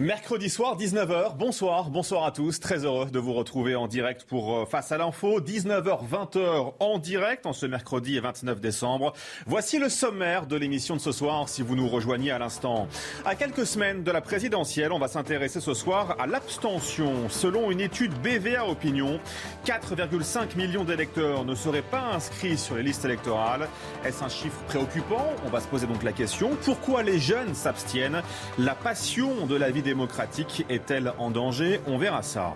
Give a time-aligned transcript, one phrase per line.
[0.00, 1.36] Mercredi soir, 19h.
[1.36, 2.60] Bonsoir, bonsoir à tous.
[2.60, 5.40] Très heureux de vous retrouver en direct pour euh, Face à l'info.
[5.40, 9.12] 19h, 20h en direct en ce mercredi 29 décembre.
[9.46, 12.86] Voici le sommaire de l'émission de ce soir si vous nous rejoignez à l'instant.
[13.24, 17.28] À quelques semaines de la présidentielle, on va s'intéresser ce soir à l'abstention.
[17.28, 19.18] Selon une étude BVA Opinion,
[19.66, 23.68] 4,5 millions d'électeurs ne seraient pas inscrits sur les listes électorales.
[24.04, 25.26] Est-ce un chiffre préoccupant?
[25.44, 26.50] On va se poser donc la question.
[26.64, 28.22] Pourquoi les jeunes s'abstiennent?
[28.60, 31.80] La passion de la vie démocratique est-elle en danger?
[31.86, 32.54] On verra ça.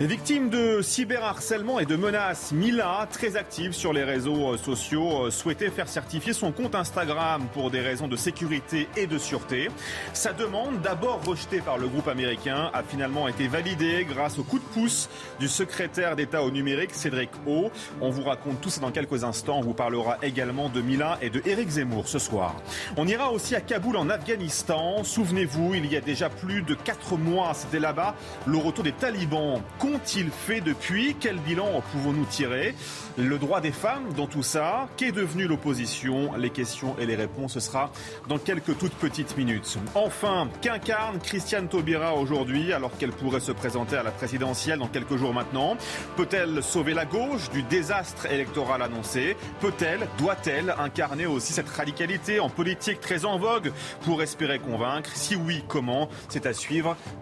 [0.00, 5.88] Victime de cyberharcèlement et de menaces, Mila, très active sur les réseaux sociaux, souhaitait faire
[5.88, 9.68] certifier son compte Instagram pour des raisons de sécurité et de sûreté.
[10.12, 14.58] Sa demande, d'abord rejetée par le groupe américain, a finalement été validée grâce au coup
[14.58, 15.08] de pouce
[15.38, 17.70] du secrétaire d'État au numérique, Cédric O.
[18.00, 19.58] On vous raconte tout ça dans quelques instants.
[19.58, 22.56] On vous parlera également de Mila et de Éric Zemmour ce soir.
[22.96, 25.04] On ira aussi à Kaboul en Afghanistan.
[25.04, 28.14] Souvenez-vous, il y a déjà plus de 4 mois, c'était là-bas,
[28.46, 29.60] le retour des talibans.
[29.78, 31.16] Qu'ont-ils fait depuis?
[31.18, 32.74] Quel bilan pouvons-nous tirer?
[33.18, 34.88] Le droit des femmes dans tout ça?
[34.96, 36.32] Qu'est devenue l'opposition?
[36.36, 37.90] Les questions et les réponses, ce sera
[38.28, 39.78] dans quelques toutes petites minutes.
[39.94, 45.16] Enfin, qu'incarne Christiane Taubira aujourd'hui alors qu'elle pourrait se présenter à la présidentielle dans quelques
[45.16, 45.76] jours maintenant?
[46.16, 49.36] Peut-elle sauver la gauche du désastre électoral annoncé?
[49.60, 55.10] Peut-elle, doit-elle incarner aussi cette radicalité en politique très en vogue pour espérer convaincre?
[55.14, 56.08] Si oui, comment?
[56.28, 56.52] C'est à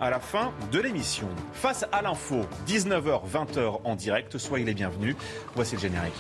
[0.01, 1.29] à la fin de l'émission.
[1.53, 5.17] Face à l'info, 19h, 20h en direct, soyez les bienvenus.
[5.55, 6.15] Voici le générique.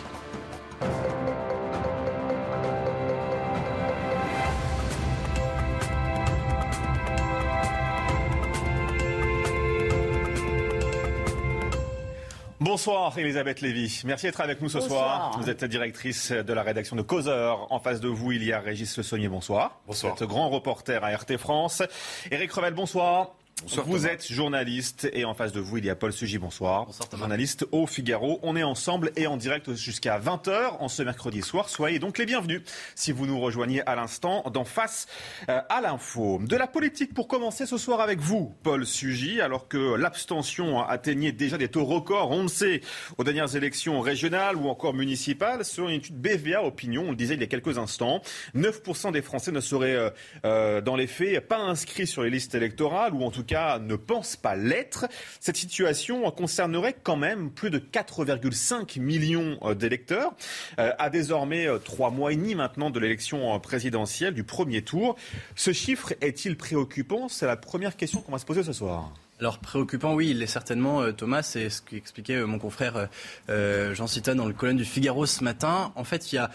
[12.70, 15.36] Bonsoir Elisabeth Lévy, merci d'être avec nous ce soir.
[15.40, 17.66] Vous êtes directrice de la rédaction de Causeur.
[17.72, 19.80] En face de vous, il y a Régis Le Saunier, bonsoir.
[19.88, 20.14] Bonsoir.
[20.14, 21.82] Vous êtes grand reporter à RT France.
[22.30, 23.32] Éric Revel, bonsoir.
[23.62, 24.08] Bonsoir, vous Thomas.
[24.12, 26.86] êtes journaliste et en face de vous, il y a Paul Sugy, bonsoir.
[26.86, 28.40] Bonsoir, journaliste au Figaro.
[28.42, 31.68] On est ensemble et en direct jusqu'à 20h en ce mercredi soir.
[31.68, 32.62] Soyez donc les bienvenus
[32.94, 35.08] si vous nous rejoignez à l'instant d'en face
[35.50, 36.40] euh, à l'info.
[36.42, 41.32] De la politique pour commencer ce soir avec vous, Paul Sugy, alors que l'abstention atteignait
[41.32, 42.80] déjà des taux records, on le sait,
[43.18, 47.34] aux dernières élections régionales ou encore municipales, selon une étude BVA Opinion, on le disait
[47.34, 48.22] il y a quelques instants,
[48.56, 50.10] 9% des Français ne seraient euh,
[50.46, 53.96] euh, dans les faits pas inscrits sur les listes électorales ou en tout cas ne
[53.96, 55.06] pensent pas l'être.
[55.40, 60.32] Cette situation concernerait quand même plus de 4,5 millions euh, d'électeurs,
[60.78, 65.16] euh, à désormais euh, trois mois et demi maintenant de l'élection présidentielle du premier tour.
[65.56, 67.28] Ce chiffre est-il préoccupant?
[67.28, 69.12] C'est la première question qu'on va se poser ce soir.
[69.40, 73.08] Alors préoccupant, oui, il l'est certainement, euh, Thomas, c'est ce qu'expliquait euh, mon confrère
[73.48, 75.92] euh, Jean Citon dans le colonne du Figaro ce matin.
[75.94, 76.50] En fait, il y a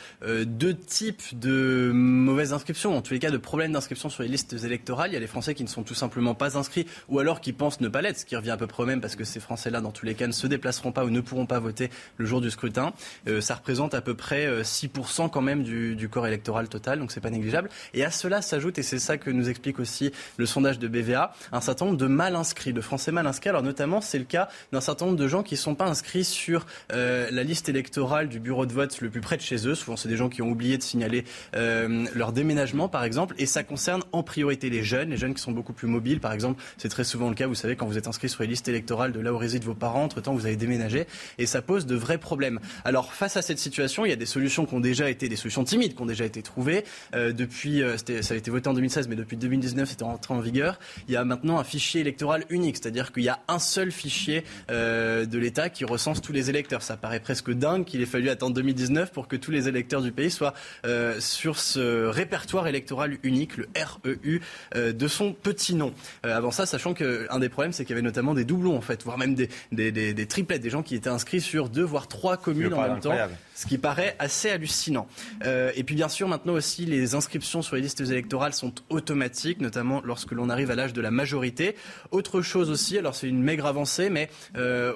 [0.46, 4.54] deux types de mauvaises inscriptions, en tous les cas de problèmes d'inscription sur les listes
[4.54, 5.10] électorales.
[5.10, 7.54] Il y a les Français qui ne sont tout simplement pas inscrits ou alors qui
[7.54, 9.40] pensent ne pas l'être, ce qui revient à peu près au même parce que ces
[9.40, 12.26] Français-là, dans tous les cas, ne se déplaceront pas ou ne pourront pas voter le
[12.26, 12.94] jour du scrutin.
[13.40, 17.12] Ça représente à peu près euh, 6% quand même du, du corps électoral total, donc
[17.12, 17.70] c'est pas négligeable.
[17.96, 21.34] Et à cela s'ajoute, et c'est ça que nous explique aussi le sondage de BVA,
[21.52, 23.50] un certain nombre de mal inscrits, de Français mal inscrits.
[23.50, 26.24] Alors notamment, c'est le cas d'un certain nombre de gens qui ne sont pas inscrits
[26.24, 29.76] sur euh, la liste électorale du bureau de vote le plus près de chez eux.
[29.76, 31.26] Souvent, c'est des gens qui ont oublié de signaler
[31.56, 33.36] euh, leur déménagement, par exemple.
[33.38, 36.34] Et ça concerne en priorité les jeunes, les jeunes qui sont beaucoup plus mobiles, par
[36.34, 36.62] exemple.
[36.78, 39.12] C'est très souvent le cas, vous savez, quand vous êtes inscrit sur les listes électorales
[39.12, 41.08] de là où résident vos parents, entre-temps, vous avez déménagé.
[41.38, 42.60] Et ça pose de vrais problèmes.
[42.84, 45.36] Alors, face à cette situation, il y a des solutions qui ont déjà été, des
[45.36, 46.84] solutions timides qui ont déjà été trouvées.
[47.16, 47.82] Euh, depuis,
[48.22, 50.80] ça a été voté en 2016, mais depuis 2019, c'était entré en vigueur.
[51.08, 54.44] Il y a maintenant un fichier électoral unique, c'est-à-dire qu'il y a un seul fichier
[54.72, 56.82] euh, de l'État qui recense tous les électeurs.
[56.82, 60.12] Ça paraît presque dingue qu'il ait fallu attendre 2019 pour que tous les électeurs du
[60.12, 60.54] pays soient
[60.86, 64.42] euh, sur ce répertoire électoral unique, le REU,
[64.76, 65.94] euh, de son petit nom.
[66.26, 68.82] Euh, avant ça, sachant qu'un des problèmes, c'est qu'il y avait notamment des doublons, en
[68.82, 71.84] fait, voire même des, des, des, des triplettes, des gens qui étaient inscrits sur deux,
[71.84, 73.16] voire trois communes en même temps.
[73.56, 75.08] Ce qui paraît assez hallucinant.
[75.46, 79.62] Euh, et puis bien sûr, maintenant aussi, les inscriptions sur les listes électorales sont automatiques,
[79.62, 81.76] notamment lorsque l'on arrive à l'âge de la majorité.
[82.12, 82.98] Autre chose aussi.
[82.98, 84.30] Alors c'est une maigre avancée, mais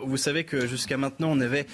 [0.03, 1.65] vous savez que jusqu'à maintenant on avait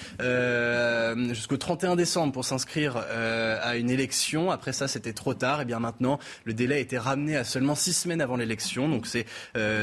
[1.34, 4.50] jusqu'au 31 décembre pour s'inscrire à une élection.
[4.50, 5.60] Après ça, c'était trop tard.
[5.60, 8.88] Et bien maintenant, le délai a été ramené à seulement six semaines avant l'élection.
[8.88, 9.26] Donc c'est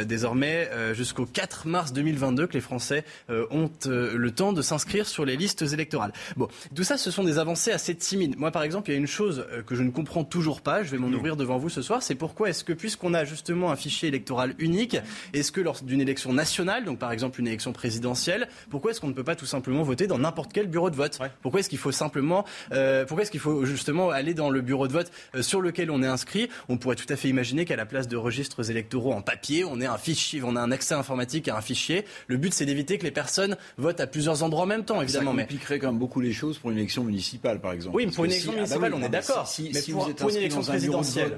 [0.06, 5.36] désormais jusqu'au 4 mars 2022 que les Français ont le temps de s'inscrire sur les
[5.36, 6.14] listes électorales.
[6.38, 8.38] Bon, tout ça, ce sont des avancées assez timides.
[8.38, 10.84] Moi, par exemple, il y a une chose euh, que je ne comprends toujours pas,
[10.84, 13.72] je vais m'en ouvrir devant vous ce soir, c'est pourquoi est-ce que, puisqu'on a justement
[13.72, 14.98] un fichier électoral unique,
[15.34, 19.08] est-ce que lors d'une élection nationale, donc par exemple une élection présidentielle, pourquoi est-ce qu'on
[19.08, 21.20] ne peut pas tout simplement voter dans n'importe quel bureau de vote?
[21.42, 24.88] Pourquoi est-ce qu'il faut simplement, euh, pourquoi est-ce qu'il faut justement aller dans le bureau
[24.88, 26.50] de vote euh, sur lequel on est inscrit?
[26.70, 29.82] On pourrait tout à fait imaginer qu'à la place de registres électoraux en papier, on
[29.82, 32.06] ait un fichier, on a un accès informatique à un fichier.
[32.28, 35.32] Le but, c'est d'éviter que les personnes votent à plusieurs endroits en même temps, évidemment.
[35.34, 37.96] Ça compliquerait quand même beaucoup les choses pour une élection municipale, par exemple.
[37.96, 39.48] Oui, pour une élection ah bah municipale, on est d'accord.
[39.48, 41.38] Si, mais pour, vous êtes pour une élection présidentielle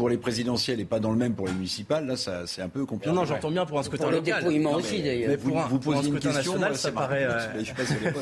[0.00, 2.70] pour les présidentielles et pas dans le même pour les municipales, là, ça, c'est un
[2.70, 3.10] peu compliqué.
[3.10, 4.42] Non, non, j'entends bien pour un scrutin local.
[4.42, 5.38] Pour le aussi, d'ailleurs.
[5.38, 7.26] pour un, vous, un scrutin national, ça paraît.
[7.28, 7.62] Euh,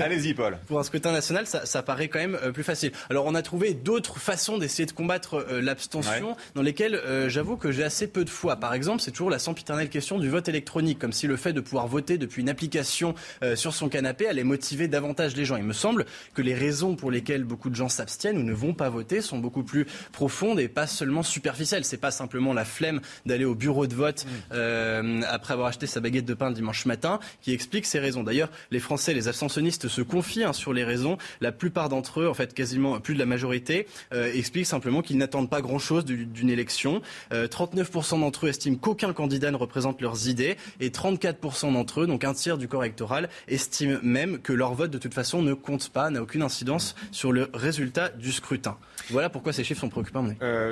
[0.01, 0.59] Allez-y, Paul.
[0.67, 2.91] Pour un scrutin national, ça, ça paraît quand même euh, plus facile.
[3.11, 7.71] Alors, on a trouvé d'autres façons d'essayer de combattre euh, l'abstention, dans lesquelles j'avoue que
[7.71, 8.57] j'ai assez peu de foi.
[8.57, 11.61] Par exemple, c'est toujours la sempiternelle question du vote électronique, comme si le fait de
[11.61, 13.15] pouvoir voter depuis une application
[13.55, 15.55] sur son canapé allait motiver davantage les gens.
[15.55, 18.75] Il me semble que les raisons pour lesquelles beaucoup de gens s'abstiennent ou ne vont
[18.75, 21.68] pas voter sont beaucoup plus profondes et pas seulement superficielles.
[21.83, 24.29] C'est pas simplement la flemme d'aller au bureau de vote mm.
[24.53, 28.23] euh, après avoir acheté sa baguette de pain le dimanche matin, qui explique ces raisons.
[28.23, 31.19] D'ailleurs, les Français, les abstentionnistes se confient hein, sur les raisons.
[31.41, 35.19] La plupart d'entre eux, en fait quasiment plus de la majorité, euh, expliquent simplement qu'ils
[35.19, 37.03] n'attendent pas grand-chose d'une élection.
[37.33, 42.07] 39% euh, d'entre eux estiment qu'aucun candidat ne représente leurs idées et 34% d'entre eux,
[42.07, 45.55] donc un tiers du corps électoral, estiment même que leur vote de toute façon ne
[45.55, 48.77] compte pas, n'a aucune incidence sur le résultat du scrutin.
[49.11, 50.27] Voilà pourquoi ces chiffres sont préoccupants.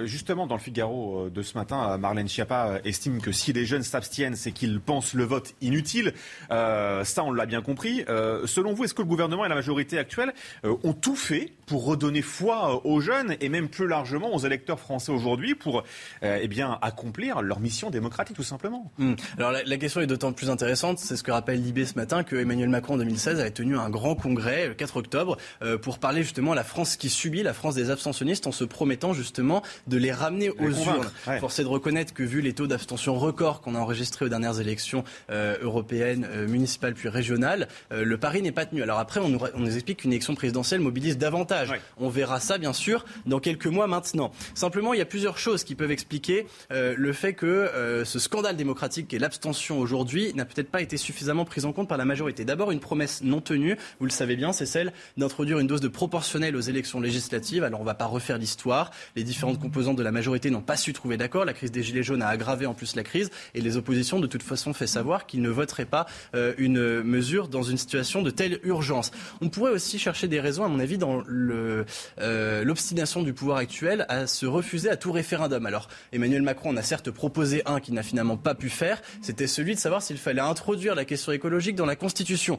[0.05, 3.67] justement, dans le Figaro de ce matin, euh, Marlène Schiappa euh, estime que si les
[3.67, 6.13] jeunes s'abstiennent, c'est qu'ils pensent le vote inutile.
[6.51, 8.05] Euh, ça, on l'a bien compris.
[8.47, 10.33] selon vous, est-ce que le gouvernement et la majorité actuelle
[10.65, 15.13] ont tout fait pour redonner foi aux jeunes et même plus largement aux électeurs français
[15.13, 15.85] aujourd'hui pour
[16.23, 18.91] eh bien, accomplir leur mission démocratique, tout simplement?
[18.99, 19.15] Hmm.
[19.39, 22.37] Alors la, question est d'autant plus intéressante, c'est ce que rappelle Libé ce matin, que
[22.37, 25.37] Emmanuel Macron en 2016 avait tenu un grand congrès le 4 octobre
[25.83, 29.13] pour parler justement à la France qui subit, la France des abstentionnistes, en se promettant
[29.13, 31.11] justement de les ramener aux urnes.
[31.41, 34.61] Force est de reconnaître que vu les taux d'abstention records qu'on a enregistrés aux dernières
[34.61, 38.83] élections euh, européennes, euh, municipales puis régionales, euh, le pari n'est pas tenu.
[38.83, 41.73] Alors après, on nous, on nous explique qu'une élection présidentielle mobilise davantage.
[41.99, 44.33] On verra ça, bien sûr, dans quelques mois maintenant.
[44.55, 49.13] Simplement, il y a plusieurs choses qui peuvent expliquer le fait que ce scandale démocratique
[49.15, 52.45] et l'abstention aujourd'hui n'a peut-être pas été suffisamment pris en compte par la majorité.
[52.45, 55.89] D'abord, une promesse non tenue, vous le savez bien, c'est celle d'introduire une dose de
[55.89, 57.65] proportionnelle aux élections législatives.
[57.65, 58.91] Alors on ne va pas refaire l'histoire.
[59.15, 61.45] Les différentes composantes de la majorité n'ont pas su trouver d'accord.
[61.45, 64.27] La crise des Gilets jaunes a aggravé en plus la crise et les oppositions, de
[64.27, 68.31] toute façon, fait savoir qu'ils ne voteraient pas euh, une mesure dans une situation de
[68.31, 69.11] telle urgence.
[69.41, 71.85] On pourrait aussi chercher des raisons, à mon avis, dans euh,
[72.65, 75.67] l'obstination du pouvoir actuel à se refuser à tout référendum.
[75.67, 79.47] Alors, Emmanuel Macron en a certes proposé un qu'il n'a finalement pas pu faire, c'était
[79.47, 82.59] celui de savoir s'il fallait introduire la question écologique dans la Constitution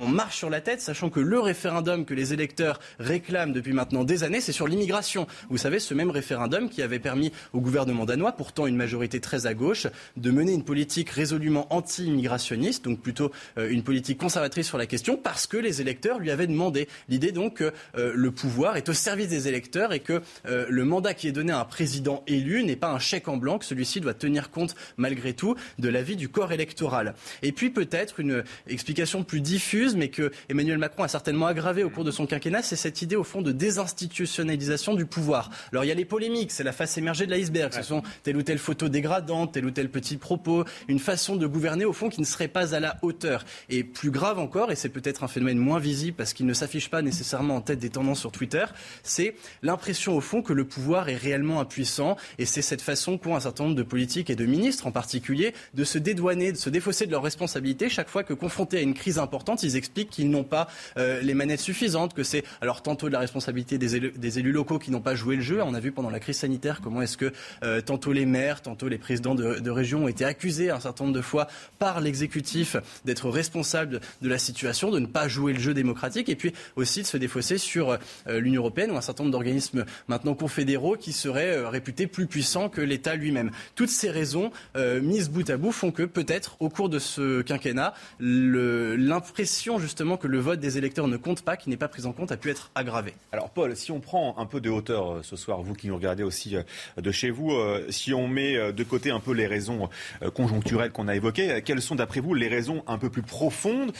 [0.00, 4.04] on marche sur la tête, sachant que le référendum que les électeurs réclament depuis maintenant
[4.04, 5.26] des années, c'est sur l'immigration.
[5.50, 9.46] Vous savez, ce même référendum qui avait permis au gouvernement danois, pourtant une majorité très
[9.46, 9.86] à gauche,
[10.16, 15.16] de mener une politique résolument anti-immigrationniste, donc plutôt euh, une politique conservatrice sur la question,
[15.16, 16.88] parce que les électeurs lui avaient demandé.
[17.08, 20.84] L'idée donc que euh, le pouvoir est au service des électeurs et que euh, le
[20.84, 23.64] mandat qui est donné à un président élu n'est pas un chèque en blanc, que
[23.64, 27.14] celui-ci doit tenir compte malgré tout de l'avis du corps électoral.
[27.42, 31.90] Et puis peut-être une explication plus diffuse mais que Emmanuel Macron a certainement aggravé au
[31.90, 35.50] cours de son quinquennat, c'est cette idée au fond de désinstitutionnalisation du pouvoir.
[35.72, 37.72] Alors il y a les polémiques, c'est la face émergée de l'iceberg.
[37.72, 41.46] Ce sont telle ou telle photo dégradante, tel ou tel petit propos, une façon de
[41.46, 43.44] gouverner au fond qui ne serait pas à la hauteur.
[43.68, 46.90] Et plus grave encore, et c'est peut-être un phénomène moins visible parce qu'il ne s'affiche
[46.90, 48.64] pas nécessairement en tête des tendances sur Twitter,
[49.02, 52.16] c'est l'impression au fond que le pouvoir est réellement impuissant.
[52.38, 55.54] Et c'est cette façon qu'ont un certain nombre de politiques et de ministres en particulier
[55.74, 58.94] de se dédouaner, de se défausser de leurs responsabilités chaque fois que confrontés à une
[58.94, 63.08] crise importante, ils expliquent qu'ils n'ont pas euh, les manettes suffisantes, que c'est alors tantôt
[63.08, 65.62] de la responsabilité des élus, locaux qui n'ont pas joué le jeu.
[65.62, 67.32] On a vu pendant la crise sanitaire comment est-ce que
[67.64, 71.04] euh, tantôt les maires, tantôt les présidents de, de régions ont été accusés un certain
[71.04, 75.60] nombre de fois par l'exécutif d'être responsables de la situation, de ne pas jouer le
[75.60, 79.24] jeu démocratique, et puis aussi de se défausser sur euh, l'Union européenne ou un certain
[79.24, 83.50] nombre d'organismes maintenant confédéraux qui seraient réputés plus puissants que l'État lui-même.
[83.74, 84.50] Toutes ces raisons
[85.02, 89.30] mises bout à bout font que peut-être au cours de ce quinquennat, l'impression
[89.78, 92.32] justement que le vote des électeurs ne compte pas, qui n'est pas pris en compte,
[92.32, 93.14] a pu être aggravée.
[93.32, 95.96] Alors Paul, si on prend un peu de hauteur euh, ce soir, vous qui nous
[95.96, 96.62] regardez aussi euh,
[96.96, 99.88] de chez vous, euh, si on met de côté un peu les raisons
[100.34, 103.92] conjoncturelles qu'on a évoquées, quelles sont d'après vous les raisons un peu plus profondes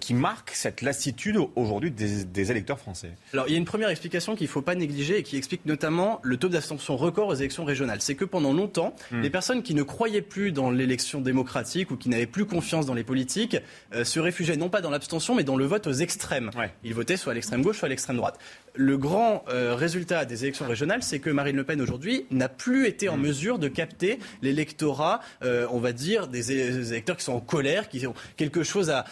[0.00, 3.10] qui marquent cette lassitude aujourd'hui des, électeurs français?
[3.32, 5.66] Alors il y a une première explication qu'il ne faut pas négliger et qui explique
[5.66, 8.00] notamment le taux d'abstention record aux élections régionales.
[8.00, 9.20] C'est que pendant longtemps, hmm.
[9.20, 12.94] les personnes qui ne croyaient plus dans l'élection démocratique ou qui n'avaient plus confiance dans
[12.94, 13.56] les politiques
[14.02, 16.50] se réfugiaient non pas dans l'abstention mais dans le vote aux extrêmes.
[16.84, 18.38] Ils votaient soit à l'extrême gauche, soit à l'extrême droite
[18.74, 22.86] le grand euh, résultat des élections régionales, c'est que Marine Le Pen aujourd'hui n'a plus
[22.86, 23.20] été en mm.
[23.20, 26.52] mesure de capter l'électorat, euh, on va dire, des,
[26.92, 29.04] électeurs qui sont en colère, qui ont quelque chose à,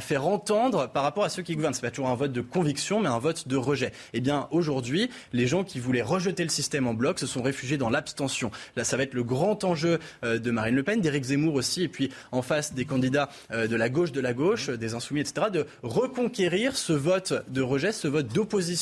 [0.00, 1.74] faire entendre par rapport à ceux qui gouvernent.
[1.74, 3.92] C'est pas toujours un vote de conviction, mais un vote de rejet.
[4.12, 7.76] Eh bien, aujourd'hui, les gens qui voulaient rejeter le système en bloc se sont réfugiés
[7.76, 8.50] dans l'abstention.
[8.76, 11.82] Là, ça va être le grand enjeu euh, de Marine Le Pen, d'Éric Zemmour aussi,
[11.82, 15.48] et puis en face des candidats de la gauche, de la gauche, des insoumis, etc.,
[15.52, 18.75] de reconquérir ce vote de rejet, ce vote d'opposition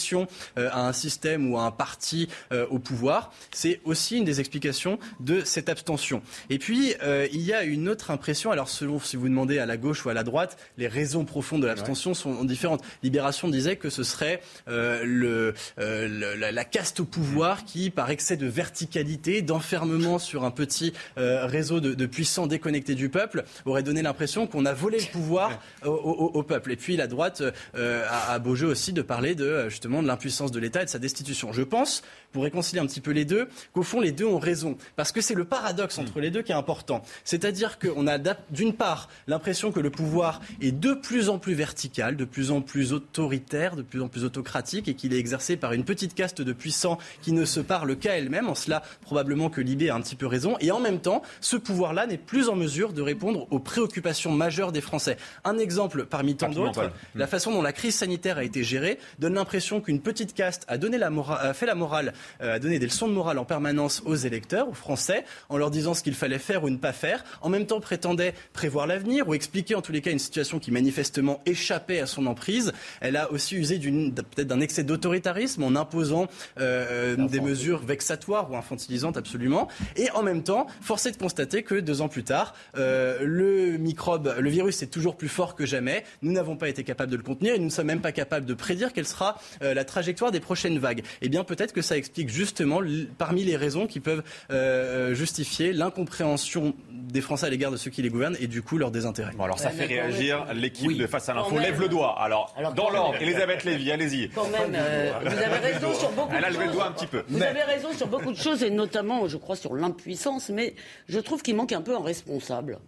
[0.59, 3.33] euh, à un système ou à un parti euh, au pouvoir.
[3.53, 6.23] C'est aussi une des explications de cette abstention.
[6.51, 8.51] Et puis, euh, il y a une autre impression.
[8.51, 11.63] Alors, selon si vous demandez à la gauche ou à la droite, les raisons profondes
[11.63, 12.83] de l'abstention sont différentes.
[13.03, 19.43] Libération disait que ce serait le, la, caste au pouvoir qui, par excès de verticalité,
[19.43, 24.73] d'enfermement sur un petit réseau de, puissants déconnectés du peuple, aurait donné l'impression qu'on a
[24.73, 26.73] volé le pouvoir au, peuple.
[26.73, 27.43] Et puis, la droite
[27.75, 29.69] a, a beau jeu aussi de parler de
[30.03, 31.53] de l'impuissance de l'État et de sa destitution.
[31.53, 32.03] Je pense,
[32.35, 34.77] pour réconcilier un petit peu les deux, qu'au fond, les deux ont raison.
[34.97, 37.01] Parce que c'est le paradoxe entre les deux qui est important.
[37.23, 38.19] C'est-à-dire qu'on a
[38.51, 42.61] d'une part l'impression que le pouvoir est de plus en plus vertical, de plus en
[42.61, 46.43] plus autoritaire, de plus en plus autocratique et qu'il est exercé par une petite caste
[46.43, 48.49] de puissants qui ne se parlent qu'à elle-même.
[48.49, 50.57] En cela, probablement que Libé a un petit peu raison.
[50.59, 54.73] Et en même temps, ce pouvoir-là n'est plus en mesure de répondre aux préoccupations majeures
[54.73, 55.19] des Français.
[55.45, 59.35] Un exemple parmi tant d'autres, la façon dont la crise sanitaire a été gérée donne
[59.35, 62.87] l'impression qu'une petite caste a, donné la a fait la morale, euh, a donné des
[62.87, 66.39] leçons de morale en permanence aux électeurs, aux Français, en leur disant ce qu'il fallait
[66.39, 69.93] faire ou ne pas faire, en même temps prétendait prévoir l'avenir ou expliquer en tous
[69.93, 72.73] les cas une situation qui manifestement échappait à son emprise.
[73.01, 76.29] Elle a aussi usé peut-être d'un excès d'autoritarisme en imposant
[76.59, 79.69] euh, euh, des mesures vexatoires ou infantilisantes absolument.
[79.97, 84.35] Et en même temps, force est de constater que deux ans plus tard, le microbe,
[84.39, 86.05] le virus est toujours plus fort que jamais.
[86.23, 88.47] Nous n'avons pas été capables de le contenir et nous ne sommes même pas capables
[88.47, 91.03] de prédire quelle sera euh, la trajectoire des prochaines vagues.
[91.21, 92.81] Eh bien, peut-être que ça explique justement
[93.19, 97.91] parmi les raisons qui peuvent euh, euh, justifier l'incompréhension des Français à l'égard de ceux
[97.91, 99.33] qui les gouvernent et du coup leur désintérêt.
[99.37, 101.59] Bon, alors ça fait réagir l'équipe de Face à l'info.
[101.59, 102.17] Lève le doigt.
[102.21, 104.31] Alors, dans l'ordre, Elisabeth Lévy, allez-y.
[104.31, 104.77] Quand même,
[105.23, 107.23] vous avez raison sur beaucoup Elle a levé le doigt un petit peu.
[107.29, 110.75] Vous avez raison sur beaucoup de choses et notamment, je crois, sur l'impuissance, mais
[111.09, 112.79] je trouve qu'il manque un peu un responsable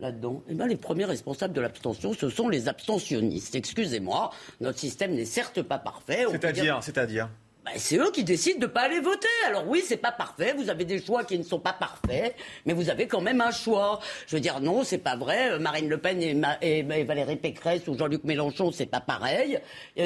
[0.00, 3.54] là-dedans eh ben, Les premiers responsables de l'abstention, ce sont les abstentionnistes.
[3.54, 6.26] Excusez-moi, notre système n'est certes pas parfait.
[6.30, 7.28] C'est-à-dire, c'est-à-dire
[7.66, 9.26] ben, c'est eux qui décident de ne pas aller voter.
[9.44, 10.54] Alors oui, c'est pas parfait.
[10.56, 13.50] Vous avez des choix qui ne sont pas parfaits, mais vous avez quand même un
[13.50, 13.98] choix.
[14.28, 15.58] Je veux dire, non, c'est pas vrai.
[15.58, 16.22] Marine Le Pen
[16.62, 19.58] et, Valérie Pécresse ou Jean-Luc Mélenchon, c'est pas pareil.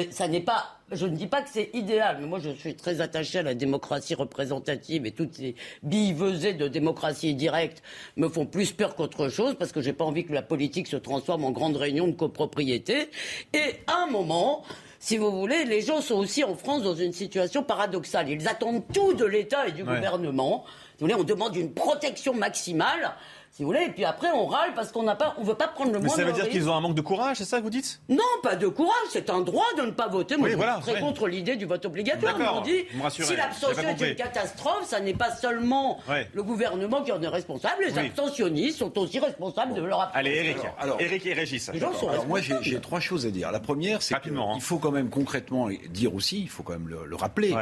[0.09, 0.77] ça n'est pas.
[0.91, 3.53] Je ne dis pas que c'est idéal, mais moi je suis très attaché à la
[3.53, 7.81] démocratie représentative et toutes ces billevesées de démocratie directe
[8.17, 10.97] me font plus peur qu'autre chose parce que j'ai pas envie que la politique se
[10.97, 13.09] transforme en grande réunion de copropriété.
[13.53, 14.65] Et à un moment,
[15.01, 18.29] si vous voulez, les gens sont aussi en France dans une situation paradoxale.
[18.29, 20.63] Ils attendent tout de l'État et du gouvernement.
[20.99, 23.15] Vous voulez, on demande une protection maximale
[23.51, 23.83] si vous voulez.
[23.83, 26.09] Et puis après, on râle parce qu'on n'a pas, on veut pas prendre le Mais
[26.09, 28.01] ça veut dire qu'ils ont un manque de courage, c'est ça que vous dites?
[28.09, 28.93] Non, pas de courage.
[29.09, 30.37] C'est un droit de ne pas voter.
[30.37, 32.37] Moi, je suis très contre l'idée du vote obligatoire.
[32.37, 35.99] Mais on dit, si l'abstention est une catastrophe, ça n'est pas seulement
[36.33, 37.83] le gouvernement qui en est responsable.
[37.85, 40.57] Les abstentionnistes sont aussi responsables de leur Allez, Eric.
[40.79, 41.69] Alors, Eric et Régis.
[41.69, 43.51] Alors, moi, j'ai trois choses à dire.
[43.51, 44.59] La première, c'est qu'il hein.
[44.59, 47.53] faut quand même concrètement dire aussi, il faut quand même le, rappeler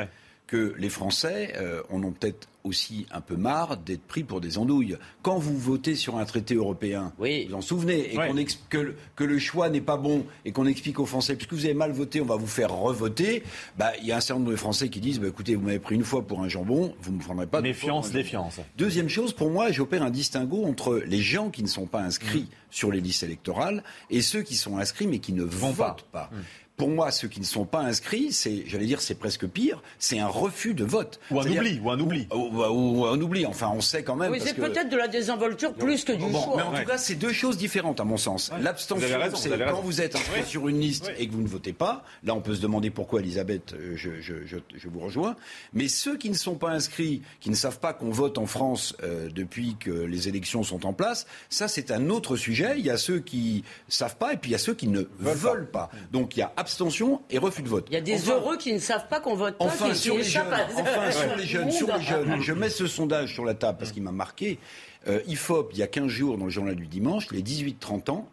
[0.49, 4.57] que les Français euh, en ont peut-être aussi un peu marre d'être pris pour des
[4.57, 4.97] andouilles.
[5.21, 8.35] Quand vous votez sur un traité européen, vous vous en souvenez, et qu'on
[8.69, 11.75] que, que, le choix n'est pas bon, et qu'on explique aux Français, puisque vous avez
[11.75, 13.43] mal voté, on va vous faire revoter,
[13.77, 15.79] bah, il y a un certain nombre de Français qui disent, bah, écoutez, vous m'avez
[15.79, 17.61] pris une fois pour un jambon, vous ne me prendrez pas...
[17.61, 18.59] Méfiance, défiance.
[18.75, 22.47] Deuxième chose, pour moi, j'opère un distinguo entre les gens qui ne sont pas inscrits
[22.49, 22.55] mm.
[22.71, 26.31] sur les listes électorales et ceux qui sont inscrits mais qui ne votent pas.
[26.31, 26.37] Mm.
[26.79, 30.17] Pour moi, ceux qui ne sont pas inscrits, c'est, j'allais dire, c'est presque pire, c'est
[30.17, 31.19] un refus de vote.
[31.29, 32.27] Ou un oubli, ou un oubli.
[32.33, 34.31] Ou, un oubli, enfin, on sait quand même.
[34.31, 36.53] Oui, c'est peut-être de la désinvolture plus que du choix.
[36.55, 38.49] Mais en tout cas, c'est deux choses différentes, à mon sens.
[38.61, 42.05] L'abstention, c'est quand vous êtes inscrit sur une liste et que vous ne votez pas.
[42.23, 45.35] Là, on peut se demander pourquoi, Elisabeth, euh, je, je, je, je, vous rejoins.
[45.73, 48.95] Mais ceux qui ne sont pas inscrits, qui ne savent pas qu'on vote en France
[49.03, 52.75] euh, depuis que les élections sont en place, ça, c'est un autre sujet.
[52.77, 55.03] Il y a ceux qui savent pas et puis il y a ceux qui ne
[55.19, 55.89] veulent, pas.
[56.13, 57.87] Donc, il y a abstention et refus de vote.
[57.89, 59.65] Il y a des heureux qui ne savent pas qu'on vote pas.
[59.65, 60.45] Enfin, sur, les jeunes,
[60.75, 63.91] enfin sur les jeunes, sur les jeunes, je mets ce sondage sur la table parce
[63.91, 64.59] qu'il m'a marqué.
[65.07, 68.29] Euh, IFOP, il y a 15 jours, dans le journal du dimanche, les 18-30 ans,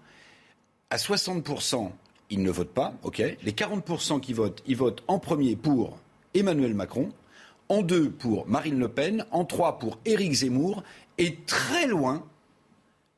[0.91, 1.91] à 60%,
[2.29, 3.19] ils ne votent pas, ok.
[3.19, 5.99] Les 40% qui votent, ils votent en premier pour
[6.35, 7.11] Emmanuel Macron,
[7.69, 10.83] en deux pour Marine Le Pen, en trois pour Éric Zemmour,
[11.19, 12.25] et très loin,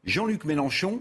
[0.04, 1.00] Jean-Luc Mélenchon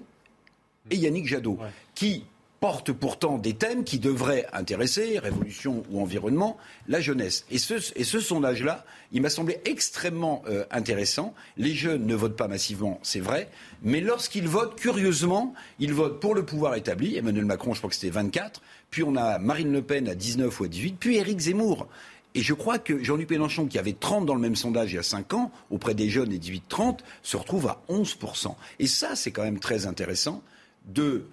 [0.90, 1.60] et Yannick Jadot,
[1.94, 2.26] qui
[2.60, 7.46] portent pourtant des thèmes qui devraient intéresser, révolution ou environnement, la jeunesse.
[7.52, 11.34] Et ce, et ce sondage-là, il m'a semblé extrêmement euh, intéressant.
[11.58, 13.50] Les jeunes ne votent pas massivement, c'est vrai,
[13.84, 17.16] mais lorsqu'ils votent, curieusement, ils votent pour le pouvoir établi.
[17.16, 20.60] Emmanuel Macron, je crois que c'était 24, puis on a Marine Le Pen à 19
[20.60, 21.88] ou à 18, puis Éric Zemmour.
[22.36, 25.00] Et je crois que Jean-Luc Mélenchon, qui avait 30 dans le même sondage il y
[25.00, 28.54] a 5 ans, auprès des jeunes et 18-30, se retrouve à 11%.
[28.80, 30.44] Et ça, c'est quand même très intéressant
[30.86, 31.26] de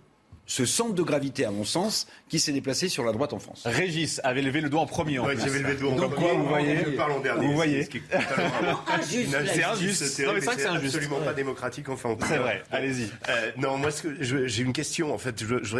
[0.46, 3.62] ce centre de gravité, à mon sens, qui s'est déplacé sur la droite en France.
[3.64, 5.18] Régis avait levé le doigt en premier.
[5.18, 6.28] Ouais, j'avais levé le doigt en Donc premier.
[6.28, 7.46] Quoi, vous voyez Je parle en dernier.
[7.46, 7.88] Vous voyez
[9.02, 10.04] C'est injuste.
[10.04, 11.88] C'est absolument pas démocratique.
[11.88, 12.62] Enfin, c'est vrai.
[12.70, 13.10] Allez-y.
[13.28, 15.14] Euh, non, moi, j'ai une question.
[15.14, 15.76] En fait, je, je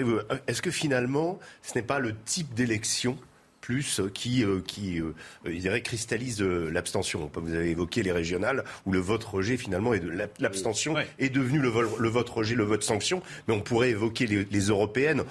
[0.47, 3.19] Est-ce que finalement, ce n'est pas le type d'élection
[3.65, 5.15] plus euh, qui, euh, qui euh,
[5.47, 7.31] il dirait, cristallise l'abstention.
[7.35, 11.61] Vous avez évoqué les régionales où le vote rejet finalement est de l'abstention est devenu
[11.61, 13.23] le, le, vote rejet, le vote sanction.
[13.49, 15.23] Mais on pourrait évoquer les, les européennes.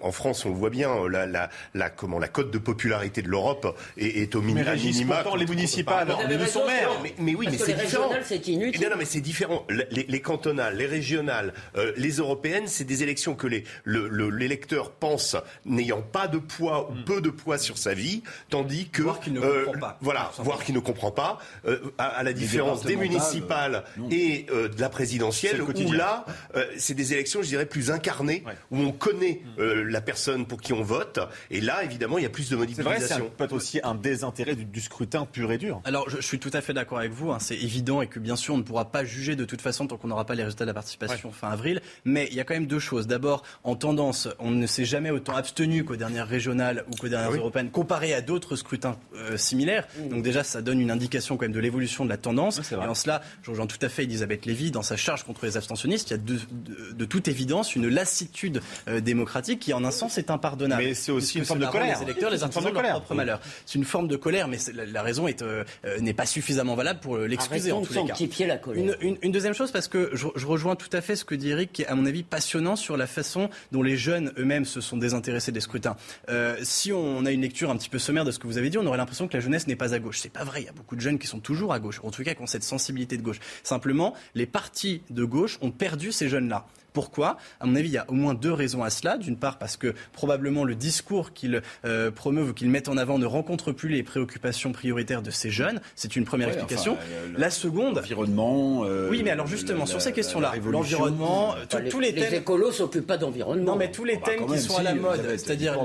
[0.00, 3.28] en France, on le voit bien, la, la, la, comment, la cote de popularité de
[3.28, 5.08] l'Europe est, est, au minimum.
[5.08, 6.90] Pourtant, les municipales, mais, sont maires.
[7.02, 8.10] Mais, mais, oui, mais c'est différent.
[8.22, 8.80] C'est inutile.
[8.80, 9.66] Non, non, mais c'est différent.
[9.68, 11.52] Les, les, cantonales, les régionales,
[11.96, 17.04] les européennes, c'est des élections que l'électeur le, pense n'ayant pas de poids ou hmm.
[17.04, 20.32] peu de poids sur sa vie, tandis que voir qu'il ne euh, comprend pas, voilà,
[20.38, 24.88] voir qu'il ne comprend pas, euh, à, la différence des municipales et euh, de la
[24.88, 26.24] présidentielle, où là,
[26.76, 29.82] c'est des élections, je dirais, plus incarnées, où on connaît mm.
[29.88, 31.18] la personne pour qui on vote,
[31.50, 32.92] et là, évidemment, il y a plus de mobilisation.
[33.08, 35.80] C'est peut-être aussi un désintérêt du, scrutin pur et dur.
[35.84, 37.30] Alors, je, suis tout à fait d'accord avec vous.
[37.30, 39.86] Hein, c'est évident et que bien sûr, on ne pourra pas juger de toute façon
[39.86, 41.80] tant qu'on n'aura pas les résultats de la participation fin avril.
[42.04, 43.06] Mais il y a quand même deux choses.
[43.06, 47.32] D'abord, en tendance, on ne s'est jamais autant abstenu qu'aux dernières régionales ou qu'aux dernières
[47.32, 49.86] européennes comparé à d'autres scrutins euh, similaires.
[49.96, 50.08] Mmh.
[50.08, 52.60] Donc déjà, ça donne une indication quand même de l'évolution de la tendance.
[52.72, 55.56] et en cela, je rejoins tout à fait Elisabeth Lévy dans sa charge contre les
[55.56, 56.10] abstentionnistes.
[56.10, 56.38] Il y a de,
[56.94, 60.82] de, toute évidence une lassitude euh, démocratique qui, en un sens, est impardonnable.
[60.82, 61.98] Mais c'est aussi une forme de colère.
[61.98, 63.40] Les électeurs, les de leur propre malheur.
[63.66, 65.64] C'est une forme de colère, mais la, raison euh,
[66.00, 68.46] n'est pas suffisamment valable pour l'excuser en tous les cas.
[68.46, 68.96] La colère.
[69.00, 71.50] Une, une, deuxième chose, parce que je, je, rejoins tout à fait ce que dit
[71.50, 74.80] Eric, qui est à mon avis passionnant sur la façon dont les jeunes eux-mêmes se
[74.80, 75.96] sont désintéressés des scrutins.
[76.62, 78.86] si on a une un petit peu sommaire de ce que vous avez dit, on
[78.86, 80.18] aurait l'impression que la jeunesse n'est pas à gauche.
[80.18, 80.62] C'est pas vrai.
[80.62, 82.42] Il y a beaucoup de jeunes qui sont toujours à gauche, en tout cas qui
[82.42, 83.40] ont cette sensibilité de gauche.
[83.62, 86.66] Simplement, les partis de gauche ont perdu ces jeunes-là.
[86.92, 89.18] Pourquoi À mon avis, il y a au moins deux raisons à cela.
[89.18, 93.18] D'une part, parce que probablement le discours qu'ils euh, promeuvent ou qu'ils mettent en avant
[93.18, 95.80] ne rencontre plus les préoccupations prioritaires de ces jeunes.
[95.94, 96.96] C'est une première explication.
[97.36, 97.96] la seconde.
[97.96, 98.84] L'environnement.
[98.84, 101.54] Euh, oui, mais alors justement, sur ces questions-là, l'environnement,
[101.90, 102.30] tous les, thèmes.
[102.30, 103.72] Les écolos s'occupent pas d'environnement.
[103.72, 105.76] Non, mais tous les bah, thèmes qui sont à la mode, c'est-à-dire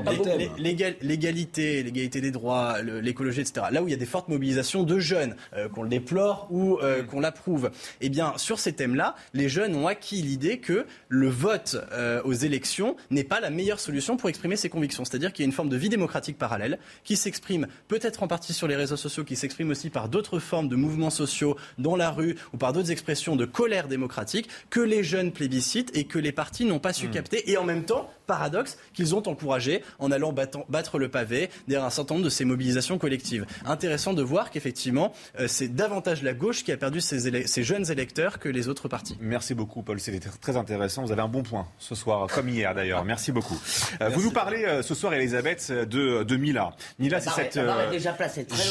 [0.58, 3.67] l'égalité, l'égalité des droits, l'écologie, etc.
[3.72, 6.78] Là où il y a des fortes mobilisations de jeunes, euh, qu'on le déplore ou
[6.82, 11.29] euh, qu'on l'approuve, eh bien, sur ces thèmes-là, les jeunes ont acquis l'idée que le
[11.29, 15.05] vote euh, aux élections n'est pas la meilleure solution pour exprimer ses convictions.
[15.05, 18.53] C'est-à-dire qu'il y a une forme de vie démocratique parallèle qui s'exprime peut-être en partie
[18.53, 22.12] sur les réseaux sociaux, qui s'exprime aussi par d'autres formes de mouvements sociaux dans la
[22.12, 26.31] rue ou par d'autres expressions de colère démocratique que les jeunes plébiscitent et que les
[26.31, 27.12] partis n'ont pas su hmm.
[27.12, 27.51] capter.
[27.51, 31.90] Et en même temps, paradoxe, qu'ils ont encouragé en allant battre le pavé derrière un
[31.90, 33.46] certain nombre de ces mobilisations collectives.
[33.66, 37.90] Intéressant de voir qu'effectivement, euh, c'est davantage la gauche qui a perdu ses, ses jeunes
[37.92, 39.18] électeurs que les autres partis.
[39.20, 40.00] Merci beaucoup, Paul.
[40.00, 41.04] C'était très intéressant.
[41.04, 43.06] Vous avez un bon point ce soir, comme hier d'ailleurs.
[43.06, 43.60] Merci beaucoup.
[44.02, 46.72] Euh, vous nous parlez euh, ce soir, Elisabeth, de, de Mila.
[47.00, 48.00] Mila, c'est cette euh,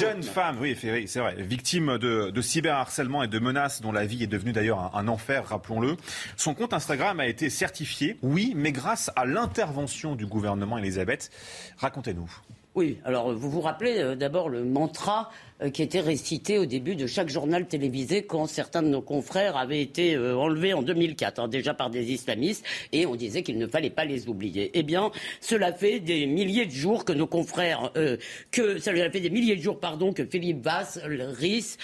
[0.00, 4.22] jeune femme, oui, c'est vrai, victime de, de, cyberharcèlement et de menaces dont la vie
[4.22, 5.96] est devenue d'ailleurs un, enfer, rappelons-le.
[6.36, 11.30] Son compte Instagram a été certifié, oui, mais grâce à l'intervention du gouvernement, Elisabeth.
[11.78, 12.28] Racontez-nous.
[12.74, 15.30] Oui, alors vous vous rappelez euh, d'abord le mantra
[15.62, 19.56] euh, qui était récité au début de chaque journal télévisé quand certains de nos confrères
[19.56, 23.56] avaient été euh, enlevés en 2004, hein, déjà par des islamistes, et on disait qu'il
[23.56, 24.72] ne fallait pas les oublier.
[24.74, 27.92] Eh bien, cela fait des milliers de jours que nos confrères,
[28.50, 31.76] que cela fait des milliers de jours, pardon, que Philippe Vasse, Rhys,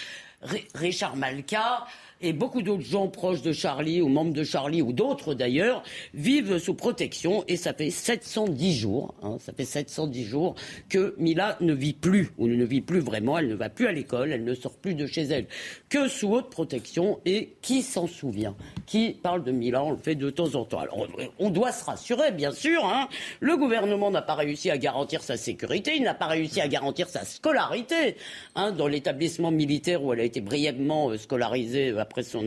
[0.74, 1.86] Richard Malka,
[2.22, 5.82] et beaucoup d'autres gens proches de Charlie ou membres de Charlie ou d'autres d'ailleurs
[6.14, 7.44] vivent sous protection.
[7.48, 10.54] Et ça fait 710 jours, hein, ça fait 710 jours
[10.88, 13.92] que Mila ne vit plus ou ne vit plus vraiment, elle ne va plus à
[13.92, 15.46] l'école, elle ne sort plus de chez elle
[15.88, 17.20] que sous haute protection.
[17.24, 18.54] Et qui s'en souvient?
[18.86, 19.82] Qui parle de Mila?
[19.84, 20.80] On le fait de temps en temps.
[20.80, 21.06] Alors
[21.38, 23.08] on doit se rassurer bien sûr, hein.
[23.40, 27.08] le gouvernement n'a pas réussi à garantir sa sécurité, il n'a pas réussi à garantir
[27.08, 28.16] sa scolarité
[28.54, 32.44] hein, dans l'établissement militaire où elle a été brièvement euh, scolarisée euh, après son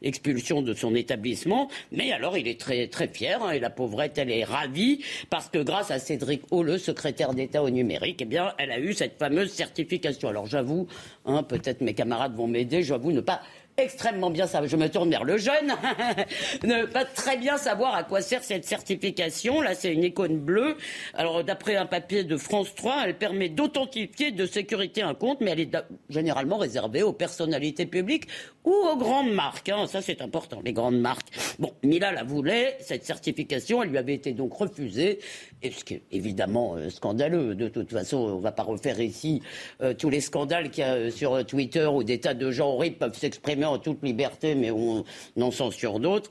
[0.00, 1.68] expulsion de son établissement.
[1.90, 5.48] Mais alors, il est très, très fier, hein, et la pauvrette, elle est ravie, parce
[5.48, 9.18] que grâce à Cédric le secrétaire d'État au numérique, eh bien, elle a eu cette
[9.18, 10.28] fameuse certification.
[10.28, 10.86] Alors, j'avoue,
[11.26, 13.42] hein, peut-être mes camarades vont m'aider, j'avoue ne pas
[13.76, 15.72] extrêmement bien savoir, je me tourne vers le jeune,
[16.62, 19.60] ne pas très bien savoir à quoi sert cette certification.
[19.60, 20.76] Là, c'est une icône bleue.
[21.14, 25.52] Alors, d'après un papier de France 3, elle permet d'authentifier de sécurité un compte, mais
[25.52, 25.76] elle est
[26.10, 28.28] généralement réservée aux personnalités publiques
[28.64, 29.68] ou aux grandes marques.
[29.68, 29.86] Hein.
[29.86, 31.28] Ça, c'est important, les grandes marques.
[31.58, 35.18] Bon, Mila la voulait, cette certification, elle lui avait été donc refusée,
[35.62, 37.54] et ce qui est évidemment euh, scandaleux.
[37.54, 39.42] De toute façon, on ne va pas refaire ici
[39.80, 42.70] euh, tous les scandales qu'il y a euh, sur Twitter où des tas de gens
[42.74, 45.04] horribles peuvent s'exprimer en toute liberté, mais on
[45.40, 46.30] en censure d'autres.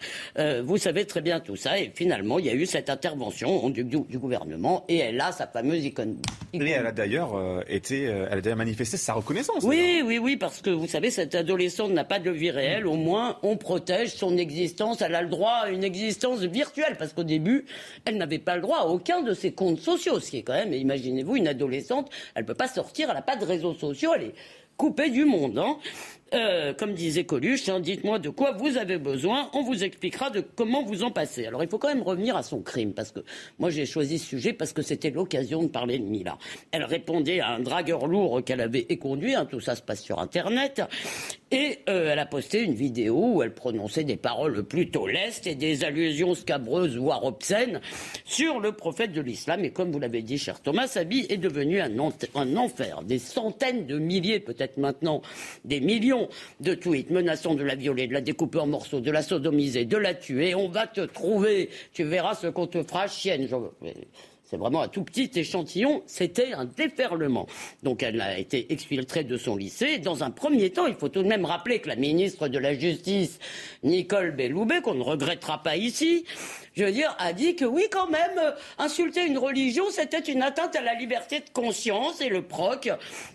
[0.64, 3.84] vous savez très bien tout ça, et finalement, il y a eu cette intervention du,
[3.84, 6.18] gouvernement, et elle a sa fameuse icône.
[6.54, 9.64] Et elle a d'ailleurs été, elle a d'ailleurs manifesté sa reconnaissance.
[9.64, 12.96] Oui, oui, oui, parce que vous savez, cette adolescente n'a pas de vie réelle, au
[12.96, 15.02] moins on protège son existence.
[15.02, 17.66] Elle a le droit à une existence virtuelle, parce qu'au début,
[18.06, 20.54] elle n'avait pas le droit à aucun de ses comptes sociaux, ce qui est quand
[20.54, 24.12] même, imaginez-vous, une adolescente, elle ne peut pas sortir, elle n'a pas de réseaux sociaux,
[24.16, 24.34] elle est
[24.78, 25.58] coupée du monde.
[25.58, 25.78] Hein.
[26.34, 30.40] Euh, comme disait Coluche, hein, dites-moi de quoi vous avez besoin, on vous expliquera de
[30.40, 31.46] comment vous en passez.
[31.46, 33.20] Alors il faut quand même revenir à son crime, parce que
[33.60, 36.38] moi j'ai choisi ce sujet parce que c'était l'occasion de parler de Mila.
[36.72, 40.20] Elle répondait à un dragueur lourd qu'elle avait éconduit, hein, tout ça se passe sur
[40.20, 40.82] Internet,
[41.52, 45.56] et euh, elle a posté une vidéo où elle prononçait des paroles plutôt lestes et
[45.56, 47.82] des allusions scabreuses, voire obscènes,
[48.24, 49.66] sur le prophète de l'islam.
[49.66, 53.04] Et comme vous l'avez dit, cher Thomas, sa vie est devenue un, enfer.
[53.04, 55.22] Des centaines de milliers, peut-être maintenant
[55.66, 56.30] des millions
[56.62, 59.98] de tweets menaçant de la violer, de la découper en morceaux, de la sodomiser, de
[59.98, 60.56] la tuer.
[60.56, 61.70] On va te trouver.
[61.94, 63.48] Tu verras ce qu'on te fera, chienne.
[64.52, 66.04] C'est vraiment un tout petit échantillon.
[66.08, 67.48] C'était un déferlement.
[67.84, 69.98] Donc elle a été exfiltrée de son lycée.
[69.98, 72.78] Dans un premier temps, il faut tout de même rappeler que la ministre de la
[72.78, 73.40] Justice,
[73.84, 76.26] Nicole Belloubet, qu'on ne regrettera pas ici,
[76.74, 80.42] je veux dire, a dit que oui, quand même, euh, insulter une religion, c'était une
[80.42, 82.22] atteinte à la liberté de conscience.
[82.22, 82.90] Et le proc,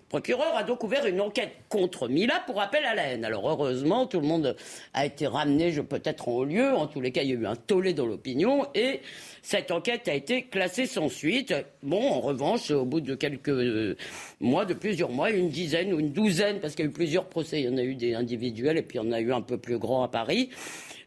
[0.09, 3.27] procureur, a donc ouvert une enquête contre Mila pour appel à la haine.
[3.27, 4.57] Alors heureusement, tout le monde
[4.95, 6.73] a été ramené, peut-être en haut lieu.
[6.73, 8.67] En tous les cas, il y a eu un tollé dans l'opinion.
[8.75, 9.03] Et
[9.43, 11.55] cette enquête a été classée sans suite.
[11.83, 13.99] Bon, en revanche, au bout de quelques euh,
[14.41, 17.27] mois, de plusieurs mois, une dizaine ou une douzaine, parce qu'il y a eu plusieurs
[17.27, 19.33] procès, il y en a eu des individuels et puis il y en a eu
[19.33, 20.49] un peu plus grand à Paris.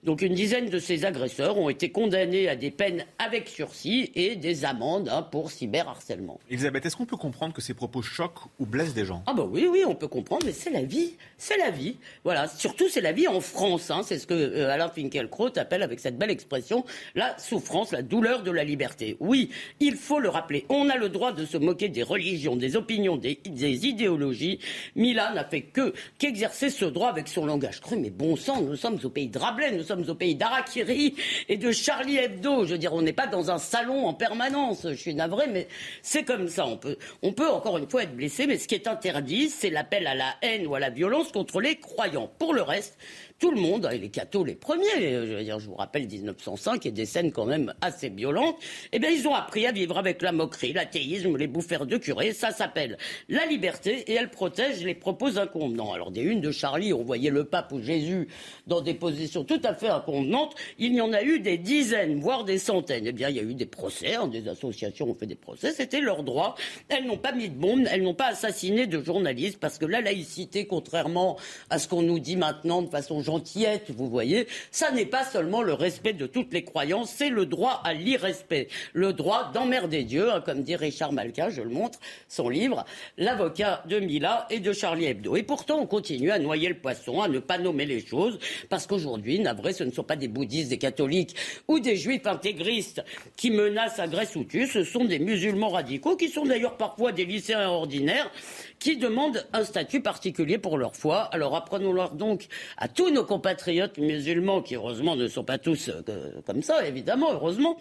[0.04, 4.38] Donc une dizaine de ces agresseurs ont été condamnés à des peines avec sursis et
[4.38, 6.40] des amendes hein, pour cyberharcèlement.
[6.50, 9.24] Elisabeth, est-ce qu'on peut comprendre que ces propos choquent ou blessent des gens?
[9.28, 11.98] Ah bah oui, oui, on peut comprendre, mais c'est la vie, c'est la vie.
[12.24, 13.92] Voilà, surtout c'est la vie en France.
[13.92, 14.02] Hein.
[14.06, 16.86] c'est ce que euh, Alain Finkielkraut appelle avec cette belle expression
[17.16, 19.18] la souffrance, la douleur de la liberté.
[19.20, 19.50] Oui,
[19.82, 20.66] il faut le rappeler.
[20.70, 24.60] On a le droit de se moquer des religions, des opinions, des, idéologies.
[24.96, 27.98] Milan n'a fait que qu'exercer ce droit avec son langage cru.
[27.98, 31.16] Mais bon sang, nous sommes au pays de Rabelais, nous sommes au pays d'Arakiri
[31.48, 32.64] et de Charlie Hebdo.
[32.66, 34.86] Je veux dire, on n'est pas dans un salon en permanence.
[34.88, 35.68] Je suis navré, mais
[36.04, 36.68] c'est comme ça.
[36.68, 39.72] On peut, on peut encore une fois être blessé, mais ce qui est interdit, c'est
[39.72, 42.30] l'appel à la haine ou à la violence contre les croyants.
[42.38, 43.00] Pour le reste,
[43.40, 46.86] tout le monde, et les cathos les premiers, je veux dire, je vous rappelle 1905
[46.86, 48.58] et des scènes quand même assez violentes,
[48.92, 52.34] eh bien ils ont appris à vivre avec la moquerie, l'athéisme, les bouffères de curé,
[52.34, 52.98] ça s'appelle
[53.30, 55.94] la liberté et elle protège les propos inconvenants.
[55.94, 58.28] Alors des unes de Charlie, on voyait le pape ou Jésus
[58.68, 62.44] dans des positions tout à fait inconvenantes, il y en a eu des dizaines, voire
[62.44, 63.08] des centaines.
[63.08, 65.72] Eh bien il y a eu des procès, hein, des associations ont fait des procès,
[65.72, 66.56] c'était leur droit.
[66.90, 70.02] Elles n'ont pas mis de bombe, elles n'ont pas assassiné de journalistes parce que la
[70.02, 71.38] laïcité, contrairement
[71.70, 75.62] à ce qu'on nous dit maintenant de façon gentillette, vous voyez, ça n'est pas seulement
[75.62, 80.32] le respect de toutes les croyances, c'est le droit à l'irrespect, le droit d'emmerder Dieu,
[80.32, 82.86] hein, comme dit Richard Malka, je le montre, son livre,
[83.18, 85.36] l'avocat de Mila et de Charlie Hebdo.
[85.36, 88.88] Et pourtant, on continue à noyer le poisson, à ne pas nommer les choses, parce
[88.88, 91.36] qu'aujourd'hui, navré, ce ne sont pas des bouddhistes, des catholiques
[91.68, 93.04] ou des juifs intégristes
[93.36, 97.26] qui menacent, agressent ou tuent, ce sont des musulmans radicaux, qui sont d'ailleurs parfois des
[97.26, 98.32] lycéens ordinaires,
[98.80, 101.24] qui demandent un statut particulier pour leur foi.
[101.32, 106.42] Alors apprenons-leur donc à tous nos compatriotes musulmans, qui heureusement ne sont pas tous euh,
[106.46, 107.78] comme ça, évidemment, heureusement,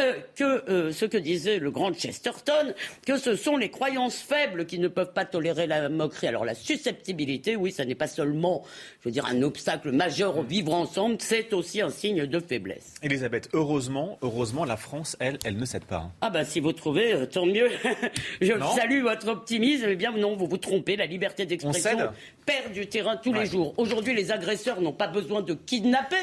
[0.00, 2.74] euh, que euh, ce que disait le grand Chesterton,
[3.06, 6.28] que ce sont les croyances faibles qui ne peuvent pas tolérer la moquerie.
[6.28, 8.64] Alors la susceptibilité, oui, ça n'est pas seulement,
[9.00, 12.94] je veux dire, un obstacle majeur au vivre ensemble, c'est aussi un signe de faiblesse.
[13.02, 16.10] Elisabeth, heureusement, heureusement, la France, elle, elle ne cède pas.
[16.22, 17.68] Ah ben si vous trouvez, tant mieux.
[18.40, 19.86] je salue votre optimisme.
[19.88, 20.96] Eh bien non, vous vous trompez.
[20.96, 21.98] La liberté d'expression
[22.46, 23.74] perd du terrain tous les jours.
[23.76, 26.16] Aujourd'hui, les agresseurs n'ont pas besoin de kidnapper.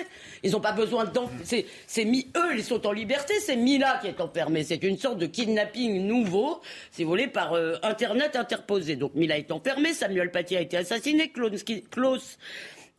[0.43, 1.29] Ils n'ont pas besoin d'en...
[1.43, 1.65] C'est,
[1.99, 3.33] eux, ils sont en liberté.
[3.41, 4.63] C'est Mila qui est enfermé.
[4.63, 8.95] C'est une sorte de kidnapping nouveau, si vous voulez, par euh, Internet interposé.
[8.95, 9.93] Donc Mila est enfermé.
[9.93, 11.31] Samuel Paty a été assassiné.
[11.31, 12.37] Klaus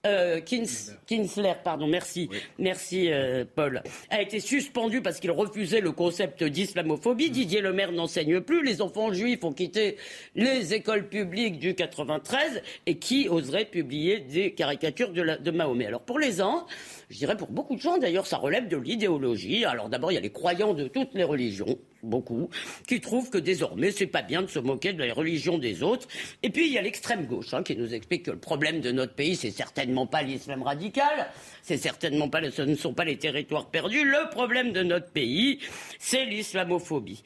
[0.07, 6.45] euh, Kinsler, pardon, merci, merci euh, Paul, a été suspendu parce qu'il refusait le concept
[6.45, 7.31] d'islamophobie.
[7.31, 8.65] Didier Lemaire n'enseigne plus.
[8.65, 9.97] Les enfants juifs ont quitté
[10.35, 15.87] les écoles publiques du 93 et qui oserait publier des caricatures de, de Mahomet?
[15.87, 16.65] Alors pour les uns,
[17.11, 19.65] je dirais pour beaucoup de gens d'ailleurs, ça relève de l'idéologie.
[19.65, 22.49] Alors d'abord, il y a les croyants de toutes les religions, beaucoup,
[22.87, 26.09] qui trouvent que désormais, c'est pas bien de se moquer de la religion des autres.
[26.43, 28.93] Et puis, il y a l'extrême gauche, hein, qui nous explique que le problème de
[28.93, 31.29] notre pays, c'est certainement pas l'islam radical,
[31.63, 34.05] c'est certainement pas, ce ne sont pas les territoires perdus.
[34.05, 35.61] Le problème de notre pays,
[35.99, 37.23] c'est l'islamophobie.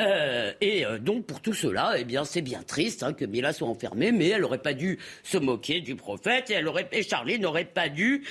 [0.00, 3.52] Euh, et euh, donc pour tout cela, eh bien c'est bien triste hein, que Mila
[3.52, 7.88] soit enfermée, mais elle n'aurait pas dû se moquer du prophète et Charlie n'aurait pas
[7.88, 8.24] dû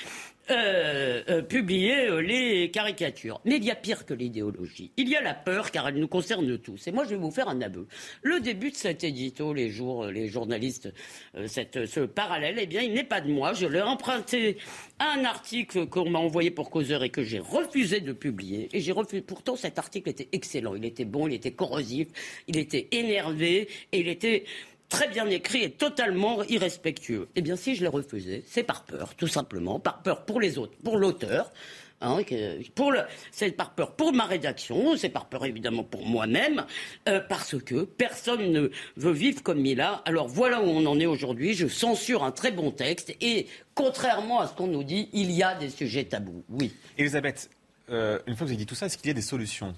[0.51, 3.39] euh, euh, publier euh, les caricatures.
[3.45, 4.91] Mais il y a pire que l'idéologie.
[4.97, 6.85] Il y a la peur, car elle nous concerne tous.
[6.85, 7.87] Et moi, je vais vous faire un aveu.
[8.23, 10.93] Le début de cet édito, les jours, les journalistes,
[11.47, 13.53] cette, ce parallèle, eh bien, il n'est pas de moi.
[13.53, 14.57] Je l'ai emprunté
[14.99, 18.67] à un article qu'on m'a envoyé pour causeur et que j'ai refusé de publier.
[18.73, 19.21] Et j'ai refusé.
[19.21, 20.75] Pourtant, cet article était excellent.
[20.75, 22.09] Il était bon, il était corrosif,
[22.47, 24.43] il était énervé et il était
[24.93, 27.27] très bien écrit et totalement irrespectueux.
[27.35, 30.59] Eh bien, si je l'ai refusé, c'est par peur, tout simplement, par peur pour les
[30.59, 31.51] autres, pour l'auteur.
[31.99, 32.19] Hein,
[32.75, 32.93] pour
[33.31, 36.65] c'est par peur pour ma rédaction, c'est par peur évidemment pour moi-même,
[37.07, 40.03] euh, parce que personne ne veut vivre comme Mila.
[40.05, 41.53] Alors voilà où on en est aujourd'hui.
[41.55, 45.41] Je censure un très bon texte et contrairement à ce qu'on nous dit, il y
[45.41, 46.43] a des sujets tabous.
[46.49, 46.71] Oui.
[46.97, 47.49] Elisabeth,
[47.89, 49.73] euh, une fois que vous avez dit tout ça, est-ce qu'il y a des solutions?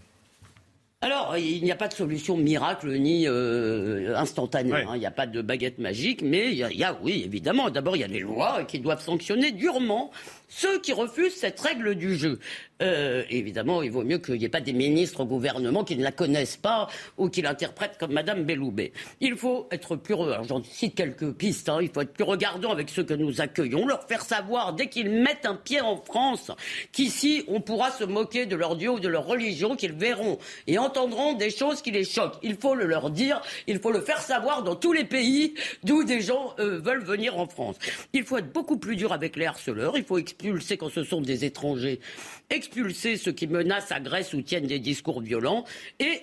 [1.02, 4.74] Alors, il n'y a pas de solution miracle ni euh, instantanée.
[4.74, 4.94] Hein.
[4.96, 7.70] Il n'y a pas de baguette magique, mais il y, a, oui, évidemment.
[7.70, 10.10] D'abord, il y a des lois qui doivent sanctionner durement
[10.48, 12.40] ceux qui refusent cette règle du jeu.
[12.82, 16.04] Euh, évidemment, il vaut mieux qu'il n'y ait pas des ministres au gouvernement qui ne
[16.04, 18.92] la connaissent pas ou qui l'interprètent comme Madame Belloubet.
[19.22, 21.80] Il faut être plus, j'en cite quelques pistes, hein.
[21.82, 25.10] il faut être plus regardant avec ceux que nous accueillons, leur faire savoir dès qu'ils
[25.10, 26.52] mettent un pied en France
[26.92, 30.78] qu'ici on pourra se moquer de leur Dieu ou de leur religion, qu'ils verront et
[30.78, 32.38] entendront des choses qui les choquent.
[32.44, 35.54] Il faut le leur dire, il faut le faire savoir dans tous les pays
[35.84, 37.78] d'où des gens euh, veulent venir en France.
[38.12, 41.22] Il faut être beaucoup plus dur avec les harceleurs, il faut expulser quand ce sont
[41.22, 42.00] des étrangers,
[42.50, 45.66] expulser ceux qui menacent, agressent ou tiennent des discours violents.
[46.00, 46.22] Et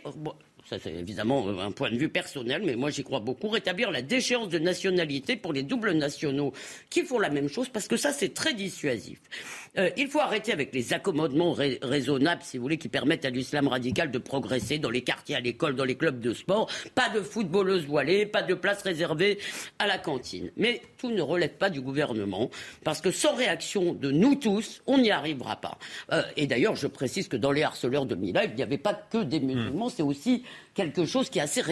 [0.69, 4.03] ça c'est évidemment un point de vue personnel, mais moi j'y crois beaucoup, rétablir la
[4.03, 6.53] déchéance de nationalité pour les doubles nationaux
[6.91, 9.19] qui font la même chose, parce que ça c'est très dissuasif.
[9.79, 13.69] Euh, il faut arrêter avec les accommodements raisonnables, si vous voulez, qui permettent à l'islam
[13.69, 16.71] radical de progresser dans les quartiers, à l'école, dans les clubs de sport.
[16.95, 19.39] Pas de footballeuses voilées, pas de place réservée
[19.79, 20.51] à la cantine.
[20.57, 22.51] Mais tout ne relève pas du gouvernement,
[22.85, 25.79] parce que sans réaction de nous tous, on n'y arrivera pas.
[26.13, 28.95] Euh, et d'ailleurs, je précise que dans les harceleurs de Mila, il n'y avait pas
[28.95, 31.63] que des musulmans, c'est aussi quelque chose qui est assez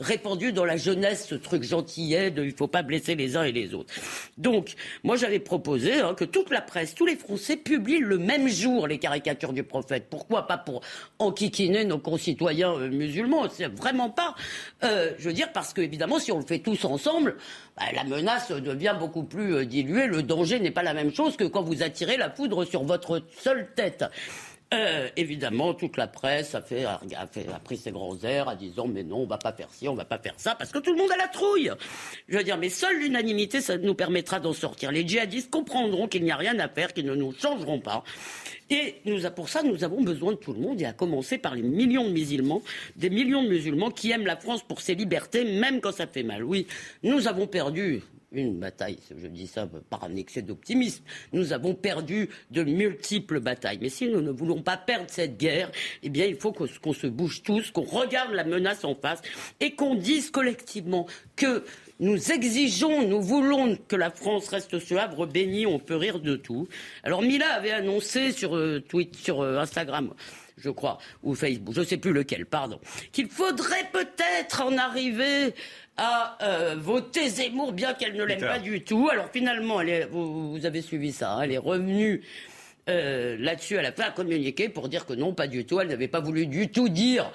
[0.00, 3.52] répandu dans la jeunesse, ce truc gentillet de il faut pas blesser les uns et
[3.52, 3.92] les autres.
[4.38, 8.48] Donc, moi j'avais proposé hein, que toute la presse, tous les Français publient le même
[8.48, 10.06] jour les caricatures du prophète.
[10.08, 10.80] Pourquoi pas pour
[11.18, 13.48] enquiquiner nos concitoyens euh, musulmans?
[13.50, 14.34] C'est vraiment pas.
[14.82, 17.36] Euh, je veux dire, parce que évidemment, si on le fait tous ensemble,
[17.76, 20.06] bah, la menace devient beaucoup plus euh, diluée.
[20.06, 23.22] Le danger n'est pas la même chose que quand vous attirez la foudre sur votre
[23.38, 24.04] seule tête.
[24.72, 26.98] Euh, évidemment, toute la presse a, fait, a,
[27.62, 30.04] pris ses grands airs en disant mais non, on va pas faire ci, on va
[30.04, 31.70] pas faire ça, parce que tout le monde a la trouille.
[32.28, 34.90] Je veux dire, mais seule l'unanimité, ça nous permettra d'en sortir.
[34.90, 38.02] Les djihadistes comprendront qu'il n'y a rien à faire, qu'ils ne nous changeront pas.
[38.70, 41.54] Et nous, pour ça, nous avons besoin de tout le monde, et à commencer par
[41.54, 42.62] les millions de musulmans,
[42.96, 46.22] des millions de musulmans qui aiment la France pour ses libertés, même quand ça fait
[46.22, 46.42] mal.
[46.42, 46.66] Oui,
[47.02, 52.28] nous avons perdu une bataille, je dis ça par un excès d'optimisme, nous avons perdu
[52.50, 53.78] de multiples batailles.
[53.80, 55.70] Mais si nous ne voulons pas perdre cette guerre,
[56.02, 59.22] eh bien il faut qu'on se bouge tous, qu'on regarde la menace en face
[59.60, 61.64] et qu'on dise collectivement que
[62.00, 66.36] nous exigeons, nous voulons que la France reste ce havre béni, on peut rire de
[66.36, 66.66] tout.
[67.04, 70.12] Alors Mila avait annoncé sur, euh, sur euh, Instagram
[70.56, 72.80] je crois, ou Facebook, je ne sais plus lequel, pardon,
[73.12, 75.54] qu'il faudrait peut-être en arriver
[75.96, 79.08] à euh, voter Zemmour, bien qu'elle ne l'aime pas du tout.
[79.10, 82.22] Alors finalement, vous, avez suivi ça, hein, elle est revenue
[82.88, 85.80] euh, là-dessus, elle a fait un communiqué pour dire que non, pas du tout.
[85.80, 87.30] Elle n'avait pas voulu du tout dire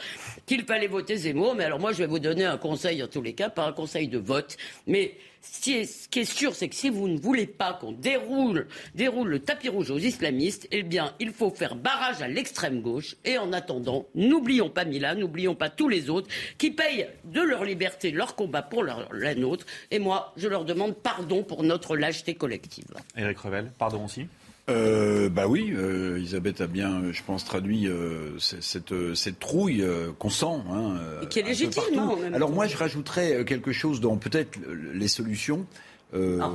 [0.46, 1.56] qu'il fallait voter Zemmour.
[1.56, 3.72] Mais alors moi, je vais vous donner un conseil en tous les cas, pas un
[3.72, 4.58] conseil de vote.
[4.88, 5.74] Mais ce qui
[6.20, 9.90] est, sûr, c'est que si vous ne voulez pas qu'on déroule, déroule le tapis rouge
[9.90, 13.16] aux islamistes, eh bien, il faut faire barrage à l'extrême gauche.
[13.24, 17.64] Et en attendant, n'oublions pas Mila, n'oublions pas tous les autres qui payent de leur
[17.64, 19.66] liberté leur combat pour la nôtre.
[19.92, 22.94] Et moi, je leur demande pardon pour notre lâcheté collective.
[23.16, 24.28] Éric Revel, pardon aussi
[24.70, 29.86] euh, bah oui, euh, Elisabeth a bien, je pense, traduit euh, cette, cette trouille
[30.20, 30.46] qu'on sent.
[30.70, 31.84] Hein, Et qui est légitime.
[31.94, 34.60] Non, Alors moi, je rajouterais quelque chose dans peut-être
[34.94, 35.66] les solutions.
[36.14, 36.52] Ah,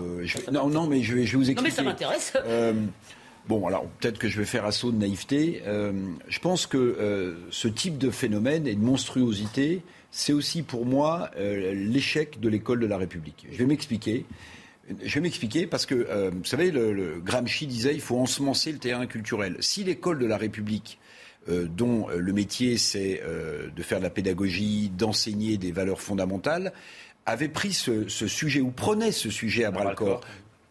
[0.52, 1.56] non, non, mais je vais, je vais vous expliquer.
[1.56, 2.32] Non, mais ça m'intéresse.
[3.48, 5.62] Bon, alors peut-être que je vais faire assaut de naïveté.
[5.66, 12.40] je pense que ce type de phénomène et de monstruosité, c'est aussi pour moi l'échec
[12.40, 13.46] de l'école de la République.
[13.50, 14.26] Je vais m'expliquer.
[15.02, 18.78] Je vais m'expliquer parce que, euh, vous savez, le, Gramsci disait il faut ensemencer le
[18.78, 19.56] terrain culturel.
[19.60, 20.98] Si l'école de la République,
[21.48, 23.22] euh, dont euh, le métier c'est
[23.74, 26.72] de faire de la pédagogie, d'enseigner des valeurs fondamentales,
[27.26, 30.20] avait pris ce, ce, sujet ou prenait ce sujet à bras le corps,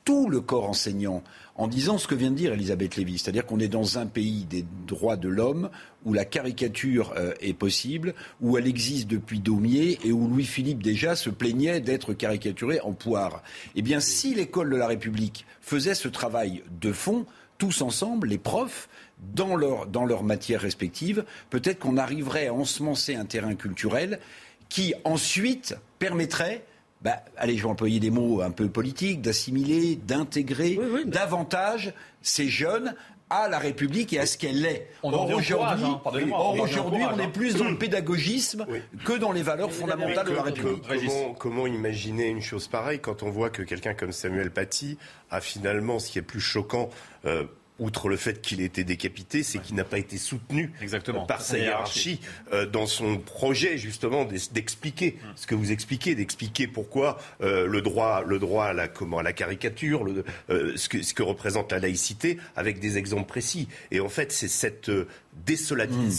[0.03, 1.23] tout le corps enseignant
[1.55, 4.45] en disant ce que vient de dire Elisabeth Lévy, c'est-à-dire qu'on est dans un pays
[4.45, 5.69] des droits de l'homme
[6.05, 11.15] où la caricature euh, est possible, où elle existe depuis Daumier et où Louis-Philippe déjà
[11.15, 13.43] se plaignait d'être caricaturé en poire.
[13.75, 17.25] Eh bien, si l'école de la République faisait ce travail de fond,
[17.57, 18.89] tous ensemble, les profs,
[19.35, 24.19] dans leur, dans leur matière respective, peut-être qu'on arriverait à ensemencer un terrain culturel
[24.67, 26.65] qui ensuite permettrait
[27.01, 32.93] bah, allez, je vais employer des mots un peu politiques, d'assimiler, d'intégrer davantage ces jeunes
[33.31, 34.89] à la République et à ce qu'elle est.
[35.01, 35.85] Or aujourd'hui,
[36.33, 38.67] on, est plus dans le pédagogisme
[39.05, 40.83] que dans les valeurs fondamentales de la République.
[40.87, 44.97] Comment, comment, imaginer une chose pareille quand on voit que quelqu'un comme Samuel Paty
[45.29, 46.89] a finalement, ce qui est plus choquant,
[47.25, 47.45] euh,
[47.81, 51.25] outre le fait qu'il ait été décapité, c'est qu'il n'a pas été soutenu Exactement.
[51.25, 52.21] par sa hiérarchie
[52.53, 55.31] euh, dans son projet justement d'expliquer hum.
[55.35, 59.23] ce que vous expliquez, d'expliquer pourquoi euh, le droit, le droit à la, comment, à
[59.23, 63.67] la caricature, le, euh, ce, que, ce, que, représente la laïcité, avec des exemples précis.
[63.89, 65.05] Et en fait, c'est cette hum.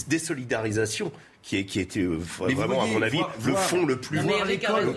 [0.07, 1.11] désolidarisation
[1.43, 4.19] qui, est, qui était euh, vraiment, à mon avis, le fond le plus.
[4.19, 4.95] Voir l'école,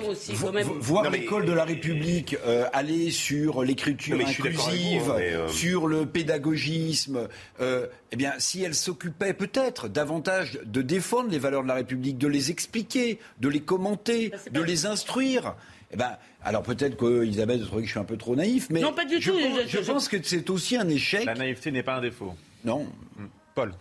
[0.80, 7.28] voir l'école de la République euh, aller sur l'écriture inclusive, euh, sur le pédagogisme.
[7.60, 12.28] eh bien, si elle s'occupait peut-être davantage de défendre les valeurs de la République, de
[12.28, 15.56] les expliquer, de les commenter, de les instruire.
[15.92, 18.80] Eh ben, alors peut-être que Isabelle trouve que je suis un peu trop naïf, mais
[18.80, 21.24] non, pas du je, tout, pense, je, pense que c'est aussi un échec.
[21.24, 22.34] La naïveté n'est pas un défaut.
[22.64, 22.86] Non.
[23.54, 23.72] Paul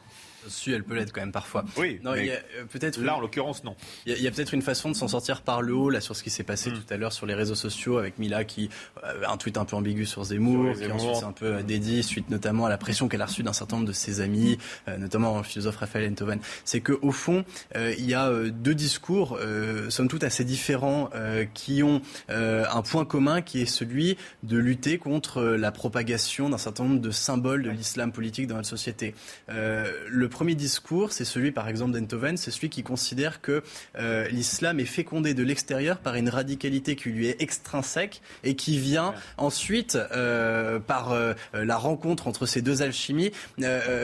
[0.68, 1.66] elle peut l'être quand même parfois.
[1.78, 2.38] Oui, non, euh,
[2.70, 3.76] peut-être là en l'occurrence non.
[4.06, 6.24] Il y a, peut-être une façon de s'en sortir par le haut là sur ce
[6.24, 6.74] qui s'est passé mm.
[6.74, 8.70] tout à l'heure sur les réseaux sociaux avec Mila qui
[9.02, 12.30] avait un tweet un peu ambigu sur Zemmour, qui ensuite s'est un peu dédié suite
[12.30, 15.38] notamment à la pression qu'elle a reçue d'un certain nombre de ses amis, euh, notamment
[15.38, 16.40] le philosophe Raphaël Enthoven.
[16.64, 19.40] C'est que au fond euh, il y a deux discours
[19.90, 21.10] somme toute assez différents
[21.54, 26.84] qui ont un point commun qui est celui de lutter contre la propagation d'un certain
[26.84, 29.16] nombre de symboles de l'islam politique dans notre société.
[29.48, 33.64] le premier discours, c'est celui par exemple d'Enthoven, c'est celui qui considère que
[33.98, 38.78] euh, l'islam est fécondé de l'extérieur par une radicalité qui lui est extrinsèque et qui
[38.78, 43.32] vient ensuite, euh, par euh, la rencontre entre ces deux alchimies,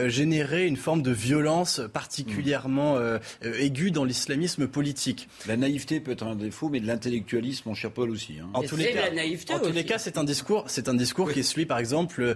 [0.08, 2.98] générer une forme de violence particulièrement
[3.44, 5.28] aiguë dans l'islamisme politique.
[5.48, 8.38] La naïveté peut être un défaut, mais de l'intellectualisme, mon cher Paul aussi.
[8.39, 8.48] Hein.
[8.54, 11.39] En tous les cas, en tous les cas, c'est un discours, c'est un discours qui
[11.41, 12.36] est celui, par exemple,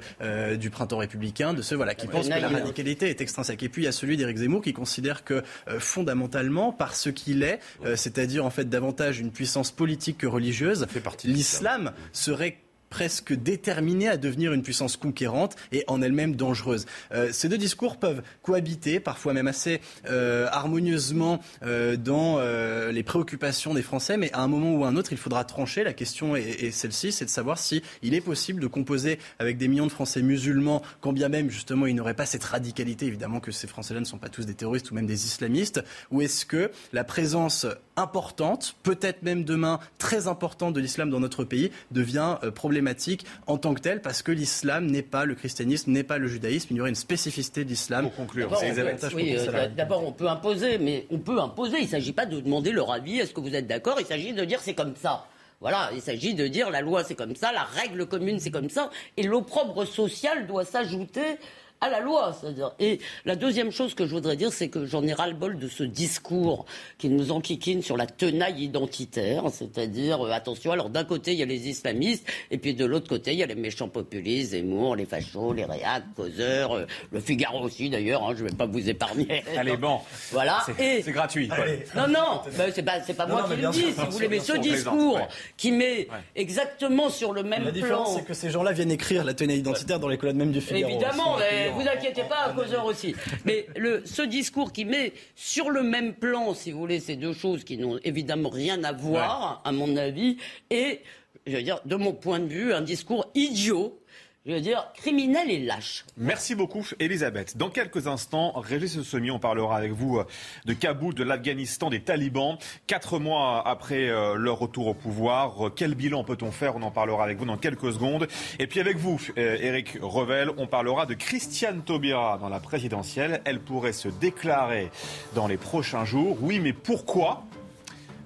[0.60, 3.64] du printemps républicain, de ceux voilà qui pensent que la radicalité est extrinsèque.
[3.64, 7.60] Et puis a celui d'Éric Zemmour qui considère que euh, fondamentalement, par ce qu'il est,
[7.86, 10.88] euh, c'est-à-dire en fait davantage une puissance politique que religieuse,
[11.24, 12.58] l'islam serait
[12.96, 16.86] presque déterminée à devenir une puissance conquérante et en elle-même dangereuse.
[17.12, 23.74] Euh, ces deux discours peuvent cohabiter, parfois même assez euh, harmonieusement euh, dans les préoccupations
[23.74, 25.84] des Français, mais à un moment ou à un autre, il faudra trancher.
[25.84, 29.68] La question est, celle-ci, c'est de savoir si il est possible de composer avec des
[29.68, 33.52] millions de Français musulmans, quand bien même justement il n'aurait pas cette radicalité, évidemment que
[33.52, 36.72] ces Français-là ne sont pas tous des terroristes ou même des islamistes, ou est-ce que
[36.94, 37.66] la présence
[37.98, 43.74] importante, peut-être même demain très importante de l'islam dans notre pays, devient problématique en tant
[43.74, 46.82] que telle, parce que l'islam n'est pas le christianisme, n'est pas le judaïsme, il y
[46.82, 48.06] aurait une spécificité de l'islam.
[48.06, 51.78] Pour conclure, euh, d'abord on peut imposer, mais on peut imposer.
[51.80, 53.20] Il ne s'agit pas de demander leur avis.
[53.20, 53.98] Est-ce que vous êtes d'accord?
[54.00, 55.26] Il s'agit de dire c'est comme ça.
[55.62, 58.70] Voilà, il s'agit de dire la loi c'est comme ça, la règle commune c'est comme
[58.70, 61.38] ça, et l'opprobre social doit s'ajouter
[61.86, 62.36] à la loi.
[62.39, 62.71] C'est-à-dire.
[62.80, 65.84] Et la deuxième chose que je voudrais dire, c'est que j'en ai ras-le-bol de ce
[65.84, 66.65] discours
[66.98, 69.43] qui nous enquiquine sur la tenaille identitaire.
[69.52, 73.08] C'est-à-dire, euh, attention, alors d'un côté, il y a les islamistes, et puis de l'autre
[73.08, 77.19] côté, il y a les méchants populistes, Zemmour, les fachos, les réacs, causeurs, euh, le
[77.19, 79.43] Figaro aussi d'ailleurs, hein, je ne vais pas vous épargner.
[79.58, 80.00] Allez, bon.
[80.32, 80.65] Voilà.
[80.78, 81.50] C'est gratuit.
[81.95, 84.57] Non, non, ben, c'est pas, pas moi qui le dis, si vous voulez, mais ce
[84.57, 85.20] discours
[85.57, 87.66] qui met exactement sur le même plan.
[87.66, 90.51] La différence, c'est que ces gens-là viennent écrire la tenaille identitaire dans les colonnes même
[90.51, 90.91] du Figaro.
[90.91, 91.38] Évidemment,
[91.76, 93.15] vous inquiétez pas, à causeur aussi.
[93.45, 97.34] Mais le, ce discours qui met sur le même plan, si vous voulez, ces deux
[97.34, 100.38] choses qui n'ont évidemment rien à voir, à mon avis,
[100.69, 101.01] et,
[101.45, 103.99] je veux dire, de mon point de vue, un discours idiot
[104.46, 106.06] je veux dire, criminel et lâche.
[106.18, 107.58] Merci beaucoup, Elisabeth.
[107.58, 110.26] Dans quelques instants, Régis Sommier, on parlera avec vous euh,
[110.66, 112.58] de Kaboul, de l'Afghanistan, des talibans.
[112.86, 116.76] Quatre mois après euh, leur retour au pouvoir, euh, quel bilan peut-on faire?
[116.76, 118.28] On en parlera avec vous dans quelques secondes.
[118.60, 123.41] Et puis avec vous, Eric Revel, on parlera de Christiane Taubira dans la présidentielle.
[123.46, 124.91] Elle pourrait se déclarer
[125.34, 126.38] dans les prochains jours.
[126.41, 127.43] Oui, mais pourquoi?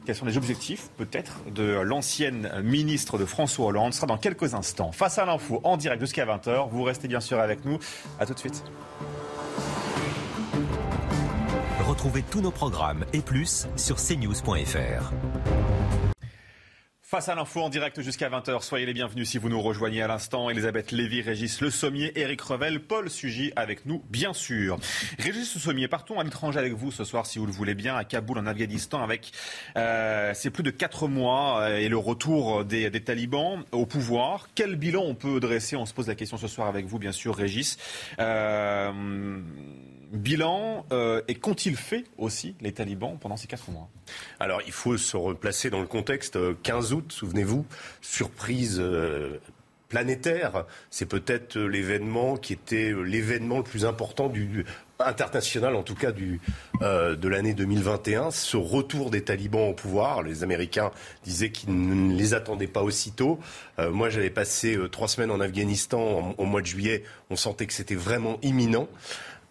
[0.05, 4.53] Quels sont les objectifs, peut-être, de l'ancienne ministre de François Hollande Ce sera dans quelques
[4.53, 4.91] instants.
[4.91, 6.69] Face à l'info, en direct jusqu'à 20h.
[6.69, 7.79] Vous restez bien sûr avec nous.
[8.19, 8.63] A tout de suite.
[11.87, 15.11] Retrouvez tous nos programmes et plus sur cnews.fr.
[17.09, 20.07] Face à l'info en direct jusqu'à 20h, soyez les bienvenus si vous nous rejoignez à
[20.07, 20.51] l'instant.
[20.51, 24.77] Elisabeth Lévy, Régis Le Sommier, Éric Revel, Paul Sugy avec nous, bien sûr.
[25.17, 27.95] Régis Le Sommier, partons à l'étranger avec vous ce soir, si vous le voulez bien,
[27.95, 29.31] à Kaboul, en Afghanistan, avec
[29.75, 34.47] euh, plus de 4 mois euh, et le retour des, talibans au pouvoir.
[34.53, 35.75] Quel bilan on peut dresser?
[35.75, 37.79] On se pose la question ce soir avec vous, bien sûr, Régis.
[38.19, 38.91] Euh,
[40.11, 43.89] bilan euh, et qu'ont-ils fait aussi les talibans pendant ces quatre mois?
[44.39, 46.37] Alors il faut se replacer dans le contexte.
[46.63, 47.65] 15 août, souvenez-vous,
[48.01, 49.39] surprise euh,
[49.87, 50.65] planétaire.
[50.89, 54.65] C'est peut-être l'événement qui était l'événement le plus important du
[55.01, 56.41] international, en tout cas du,
[56.81, 60.23] euh, de l'année 2021, ce retour des talibans au pouvoir.
[60.23, 60.91] Les Américains
[61.23, 63.39] disaient qu'ils ne les attendaient pas aussitôt.
[63.77, 67.03] moi, j'avais passé trois semaines en Afghanistan au mois de juillet.
[67.29, 68.89] On sentait que c'était vraiment imminent.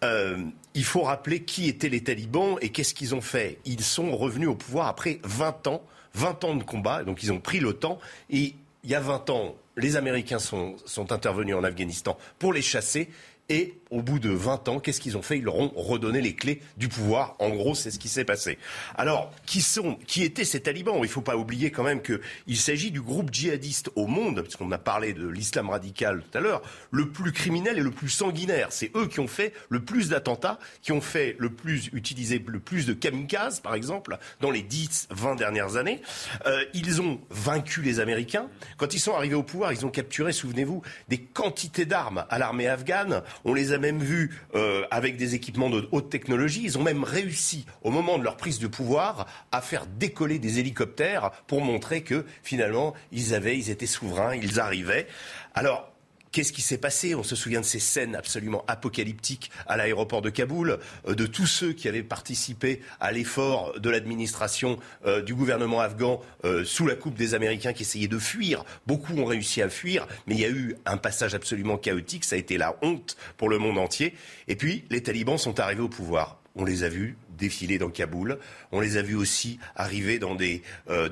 [0.04, 0.44] Euh,
[0.74, 3.58] il faut rappeler qui étaient les talibans et qu'est-ce qu'ils ont fait.
[3.64, 5.82] Ils sont revenus au pouvoir après 20 ans,
[6.14, 7.98] 20 ans de combat, donc ils ont pris temps.
[8.30, 12.62] Et il y a 20 ans, les Américains sont, sont intervenus en Afghanistan pour les
[12.62, 13.08] chasser.
[13.48, 15.38] Et au bout de 20 ans, qu'est-ce qu'ils ont fait?
[15.38, 17.36] Ils leur ont redonné les clés du pouvoir.
[17.38, 18.58] En gros, c'est ce qui s'est passé.
[18.96, 20.96] Alors, qui sont, qui étaient ces talibans?
[20.96, 24.70] Il ne faut pas oublier quand même qu'il s'agit du groupe djihadiste au monde, puisqu'on
[24.72, 28.68] a parlé de l'islam radical tout à l'heure, le plus criminel et le plus sanguinaire.
[28.70, 32.60] C'est eux qui ont fait le plus d'attentats, qui ont fait le plus, utilisé le
[32.60, 36.02] plus de kamikazes, par exemple, dans les 10, 20 dernières années.
[36.46, 38.48] Euh, ils ont vaincu les Américains.
[38.76, 42.68] Quand ils sont arrivés au pouvoir, ils ont capturé, souvenez-vous, des quantités d'armes à l'armée
[42.68, 43.22] afghane.
[43.44, 46.62] On les a même vu euh, avec des équipements de haute technologie.
[46.64, 50.58] Ils ont même réussi, au moment de leur prise de pouvoir, à faire décoller des
[50.58, 55.06] hélicoptères pour montrer que finalement, ils avaient, ils étaient souverains, ils arrivaient.
[55.54, 55.92] Alors,
[56.32, 60.30] Qu'est-ce qui s'est passé On se souvient de ces scènes absolument apocalyptiques à l'aéroport de
[60.30, 65.80] Kaboul, euh, de tous ceux qui avaient participé à l'effort de l'administration euh, du gouvernement
[65.80, 68.64] afghan euh, sous la coupe des Américains qui essayaient de fuir.
[68.86, 72.24] Beaucoup ont réussi à fuir, mais il y a eu un passage absolument chaotique.
[72.24, 74.14] Ça a été la honte pour le monde entier.
[74.48, 76.40] Et puis, les talibans sont arrivés au pouvoir.
[76.56, 78.38] On les a vus défiler dans Kaboul.
[78.72, 80.62] On les a vus aussi arriver dans des,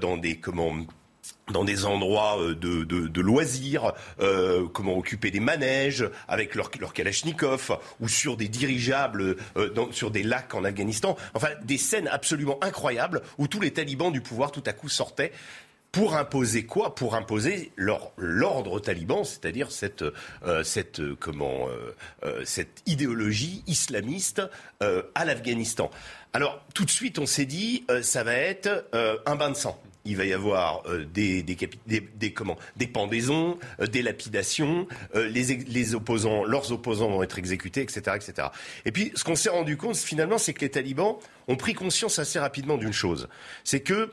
[0.01, 0.75] dans des comment,
[1.53, 7.79] dans des endroits euh, de, loisirs, euh, comment occuper des manèges avec leur, leur kalachnikov,
[8.01, 11.17] ou sur des dirigeables, euh, sur des lacs en Afghanistan.
[11.35, 15.33] Enfin, des scènes absolument incroyables où tous les talibans du pouvoir tout à coup sortaient
[15.93, 16.95] pour imposer quoi?
[16.95, 20.05] Pour imposer l'ordre taliban, c'est-à-dire cette,
[20.63, 21.69] cette, comment,
[22.45, 24.43] cette idéologie islamiste
[24.81, 25.91] à l'Afghanistan.
[26.35, 28.87] Alors tout de suite, on s'est dit, ça va être
[29.25, 30.83] un bain de sang il va y avoir
[31.13, 33.59] des, des, comment, des pendaisons,
[33.91, 38.49] des lapidations, les, les, opposants, leurs opposants vont être exécutés, etc., etc.
[38.85, 41.17] Et puis, ce qu'on s'est rendu compte, finalement, c'est que les talibans
[41.49, 43.29] ont pris conscience assez rapidement d'une chose.
[43.65, 44.13] C'est que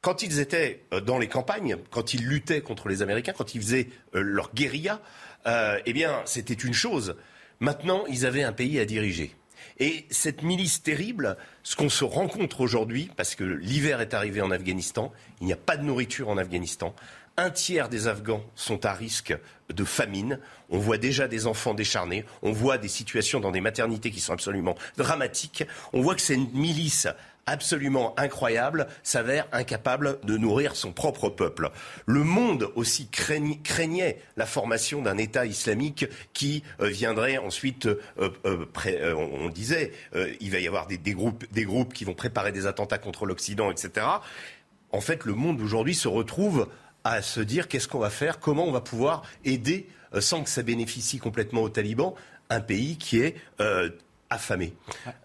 [0.00, 3.88] quand ils étaient dans les campagnes, quand ils luttaient contre les Américains, quand ils faisaient
[4.12, 5.00] leur guérilla,
[5.84, 7.16] eh bien, c'était une chose.
[7.60, 9.34] Maintenant, ils avaient un pays à diriger.
[9.78, 14.50] Et cette milice terrible, ce qu'on se rencontre aujourd'hui, parce que l'hiver est arrivé en
[14.50, 16.94] Afghanistan, il n'y a pas de nourriture en Afghanistan,
[17.38, 19.36] un tiers des Afghans sont à risque
[19.68, 20.38] de famine.
[20.70, 22.24] On voit déjà des enfants décharnés.
[22.42, 25.64] On voit des situations dans des maternités qui sont absolument dramatiques.
[25.92, 27.08] On voit que c'est une milice
[27.46, 31.70] absolument incroyable s'avère incapable de nourrir son propre peuple.
[32.04, 39.14] Le monde aussi craignait la formation d'un État islamique qui euh, viendrait ensuite, euh, euh,
[39.14, 39.92] on, disait,
[40.40, 43.70] il va y avoir des, groupes, des groupes qui vont préparer des attentats contre l'Occident,
[43.70, 44.06] etc.
[44.90, 46.68] En fait, le monde aujourd'hui se retrouve
[47.04, 49.86] à se dire qu'est-ce qu'on va faire, comment on va pouvoir aider,
[50.18, 52.14] sans que ça bénéficie complètement aux talibans,
[52.50, 53.36] un pays qui est
[54.30, 54.74] affamé.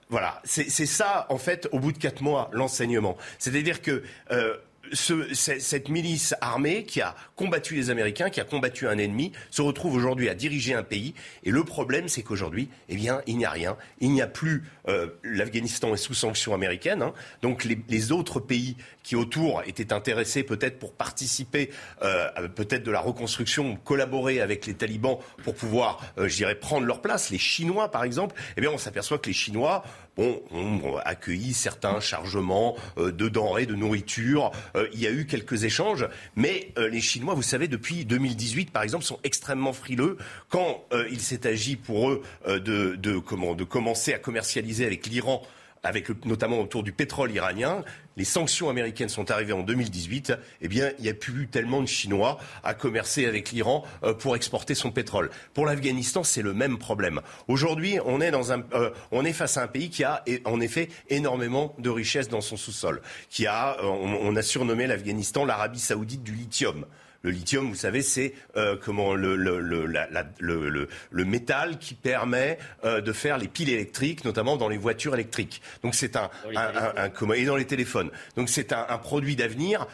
[0.10, 3.18] Voilà, c'est ça, en fait, au bout de quatre mois, l'enseignement.
[3.40, 4.58] C'est-à-dire que euh,
[4.94, 9.96] cette milice armée qui a combattu les Américains, qui a combattu un ennemi, se retrouve
[9.96, 11.14] aujourd'hui à diriger un pays.
[11.44, 13.78] Et le problème, c'est qu'aujourd'hui, eh bien, il n'y a rien.
[14.00, 14.64] Il n'y a plus.
[14.88, 17.02] Euh, L'Afghanistan est sous sanction américaine.
[17.02, 17.14] Hein.
[17.42, 21.70] donc les, autres pays qui autour étaient intéressés peut-être pour participer,
[22.02, 26.86] euh, peut-être de la reconstruction, collaborer avec les talibans pour pouvoir, euh, je dirais, prendre
[26.86, 27.30] leur place.
[27.30, 29.84] Les Chinois, par exemple, eh bien, on s'aperçoit que les Chinois
[30.18, 34.52] bon, ont accueilli certains chargements euh, de denrées, de nourriture.
[34.76, 38.72] Euh, il y a eu quelques échanges, mais euh, les Chinois, vous savez, depuis 2018,
[38.72, 40.18] par exemple, sont extrêmement frileux
[40.50, 45.42] quand il s'est agi pour eux de, de, comment, de commencer à commercialiser avec l'Iran
[45.84, 47.84] avec notamment autour du pétrole iranien,
[48.18, 51.88] les sanctions américaines sont arrivées en 2018, eh bien, il n'y a plus tellement de
[51.88, 55.32] Chinois à commercer avec l'Iran euh, pour exporter son pétrole.
[55.54, 57.22] Pour l'Afghanistan, c'est le même problème.
[57.48, 61.90] Aujourd'hui, on est un, euh, face à un pays qui a, en effet, énormément de
[61.90, 66.86] richesses dans son sous-sol, qui a, euh, on a surnommé l'Afghanistan l'Arabie Saoudite du lithium.
[67.24, 72.58] Le lithium, vous savez, c'est euh, comment le, le, le, le, le, métal qui permet
[72.84, 75.62] euh, de faire les piles électriques, notamment dans les voitures électriques.
[75.84, 78.10] Donc c'est un, un, un, et dans les téléphones.
[78.36, 79.88] Donc c'est un, produit d'avenir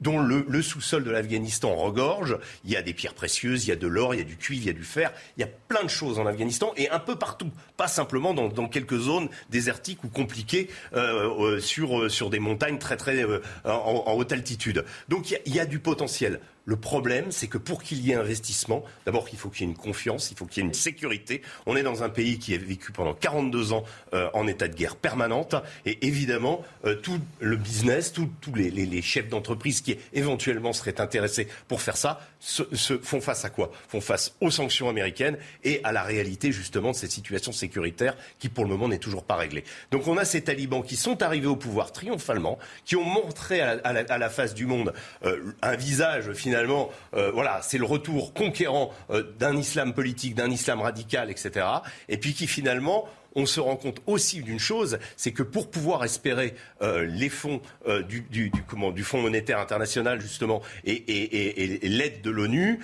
[0.00, 2.36] dont le, sous-sol de l'Afghanistan regorge.
[2.64, 4.36] Il y a des pierres précieuses, il y a de l'or, il y a du
[4.36, 5.12] cuivre, il y a du fer.
[5.36, 7.50] Il y a plein de choses en Afghanistan et un peu partout.
[7.76, 13.24] Pas simplement dans, quelques zones désertiques ou compliquées euh, sur, sur des montagnes très très
[13.64, 14.84] en, haute altitude.
[15.08, 16.40] Donc il y a du potentiel.
[16.66, 19.72] Le problème, c'est que pour qu'il y ait investissement, d'abord il faut qu'il y ait
[19.72, 21.42] une confiance, il faut qu'il y ait une sécurité.
[21.66, 23.84] On est dans un pays qui a vécu pendant 42 ans
[24.14, 25.54] euh, en état de guerre permanente.
[25.84, 31.82] Et évidemment, euh, tout le business, tous les, chefs d'entreprise qui éventuellement seraient intéressés pour
[31.82, 32.62] faire ça, se,
[33.02, 33.70] font face à quoi?
[33.88, 38.48] Font face aux sanctions américaines et à la réalité justement de cette situation sécuritaire qui
[38.48, 39.64] pour le moment n'est toujours pas réglée.
[39.90, 43.92] Donc on a ces talibans qui sont arrivés au pouvoir triomphalement, qui ont montré à
[43.92, 44.94] la, face du monde
[45.24, 50.36] euh, un visage finalement finalement, euh, voilà, c'est le retour conquérant euh, d'un islam politique,
[50.36, 51.66] d'un islam radical, etc.
[52.08, 56.04] Et puis qui finalement on se rend compte aussi d'une chose, c'est que pour pouvoir
[56.04, 57.60] espérer euh, les fonds
[58.08, 62.78] du, comment, du Fonds monétaire international justement et, l'aide de l'ONU,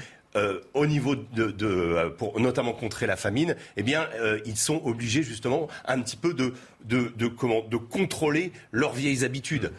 [0.75, 4.09] au niveau de, pour notamment contrer la famine, eh bien,
[4.45, 6.53] ils sont obligés justement un petit peu de,
[6.85, 9.71] de contrôler leurs vieilles habitudes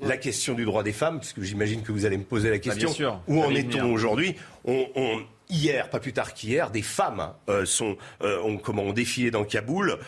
[0.00, 2.74] la question du droit des femmes, puisque j'imagine que vous allez me poser la bah,
[2.74, 3.20] question.
[3.26, 4.34] Où en est-on aujourd'hui
[5.50, 9.98] Hier, pas plus tard qu'hier, des femmes euh, sont, euh, ont, comment, défilé dans Kaboul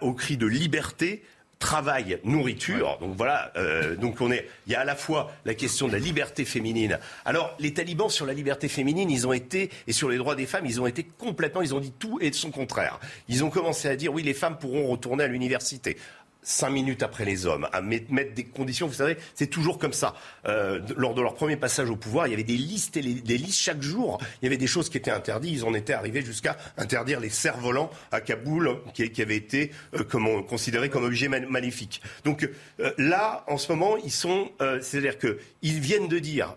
[0.00, 1.22] au cri de liberté
[1.58, 2.98] travail, nourriture.
[3.00, 5.92] Donc voilà, euh, donc on est, il y a à la fois la question de
[5.92, 6.98] la liberté féminine.
[7.24, 10.46] Alors les talibans sur la liberté féminine, ils ont été et sur les droits des
[10.46, 13.00] femmes, ils ont été complètement, ils ont dit tout et de son contraire.
[13.28, 15.96] Ils ont commencé à dire oui, les femmes pourront retourner à l'université
[16.42, 18.86] cinq minutes après les hommes, à mettre des conditions.
[18.86, 20.14] Vous savez, c'est toujours comme ça.
[20.46, 23.38] Euh, lors de leur premier passage au pouvoir, il y avait des listes et des
[23.38, 24.18] listes chaque jour.
[24.40, 25.52] Il y avait des choses qui étaient interdites.
[25.52, 30.42] Ils en étaient arrivés jusqu'à interdire les cerfs-volants à Kaboul, qui, qui avaient été euh,
[30.42, 32.02] considérés comme objets maléfiques.
[32.24, 32.48] Donc
[32.80, 36.54] euh, là, en ce moment, ils sont, euh, c'est-à-dire que ils viennent de dire,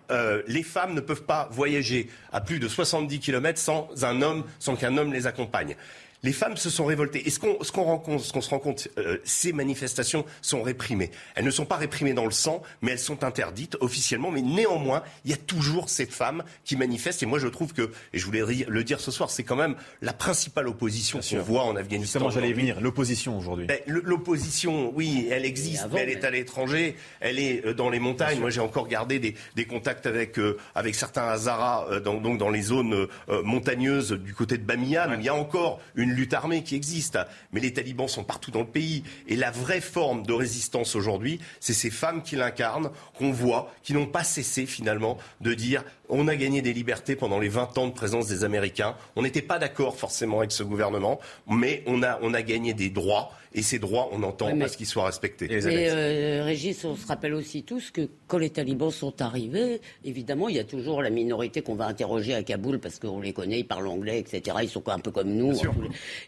[0.47, 4.75] les femmes ne peuvent pas voyager à plus de 70 km sans un homme, sans
[4.75, 5.75] qu'un homme les accompagne.
[6.23, 7.27] Les femmes se sont révoltées.
[7.27, 11.11] Et ce qu'on ce qu'on ce qu'on se rend compte, euh, ces manifestations sont réprimées.
[11.35, 14.31] Elles ne sont pas réprimées dans le sang, mais elles sont interdites officiellement.
[14.31, 17.23] Mais néanmoins, il y a toujours ces femmes qui manifestent.
[17.23, 19.75] Et moi, je trouve que, et je voulais le dire ce soir, c'est quand même
[20.01, 22.19] la principale opposition qu'on voit en Afghanistan.
[22.19, 22.79] Justement, j'allais venir.
[22.81, 23.65] L'opposition aujourd'hui.
[23.65, 26.95] Ben, l'opposition, oui, elle existe, mais elle est à l'étranger.
[27.19, 28.39] Elle est euh, dans les montagnes.
[28.39, 32.49] Moi, j'ai encore gardé des, des contacts avec euh, avec certains Hazaras, dans, donc dans
[32.49, 33.07] les zones
[33.43, 35.13] montagneuses du côté de Bamiyan.
[35.17, 37.17] Il y a encore une lutte armée qui existe,
[37.51, 39.03] mais les talibans sont partout dans le pays.
[39.27, 43.93] Et la vraie forme de résistance aujourd'hui, c'est ces femmes qui l'incarnent, qu'on voit, qui
[43.93, 47.87] n'ont pas cessé finalement de dire on a gagné des libertés pendant les 20 ans
[47.87, 48.95] de présence des Américains.
[49.15, 53.31] On n'était pas d'accord forcément avec ce gouvernement, mais on a gagné des droits.
[53.53, 55.47] Et ces droits, on entend à ce qu'ils soient respectés.
[55.49, 60.47] Mais euh, Régis, on se rappelle aussi tous que quand les talibans sont arrivés, évidemment,
[60.47, 63.59] il y a toujours la minorité qu'on va interroger à Kaboul parce qu'on les connaît,
[63.59, 64.57] ils parlent anglais, etc.
[64.61, 65.53] Ils sont un peu comme nous.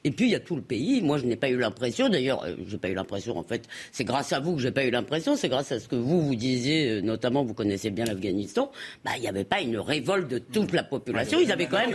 [0.04, 1.02] Et puis il y a tout le pays.
[1.02, 2.10] Moi, je n'ai pas eu l'impression.
[2.10, 3.38] D'ailleurs, euh, j'ai pas eu l'impression.
[3.38, 5.38] En fait, c'est grâce à vous que j'ai pas eu l'impression.
[5.38, 8.70] C'est grâce à ce que vous vous disiez, euh, notamment, vous connaissez bien l'Afghanistan.
[9.06, 11.40] Bah, il n'y avait pas une révolte de toute la population.
[11.40, 11.94] Ils avaient quand même,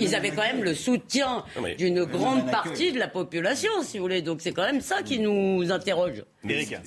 [0.00, 1.44] ils avaient quand même le soutien
[1.76, 4.22] d'une grande partie de la population, si vous voulez.
[4.22, 6.24] Donc c'est quand même ça qui nous interroge.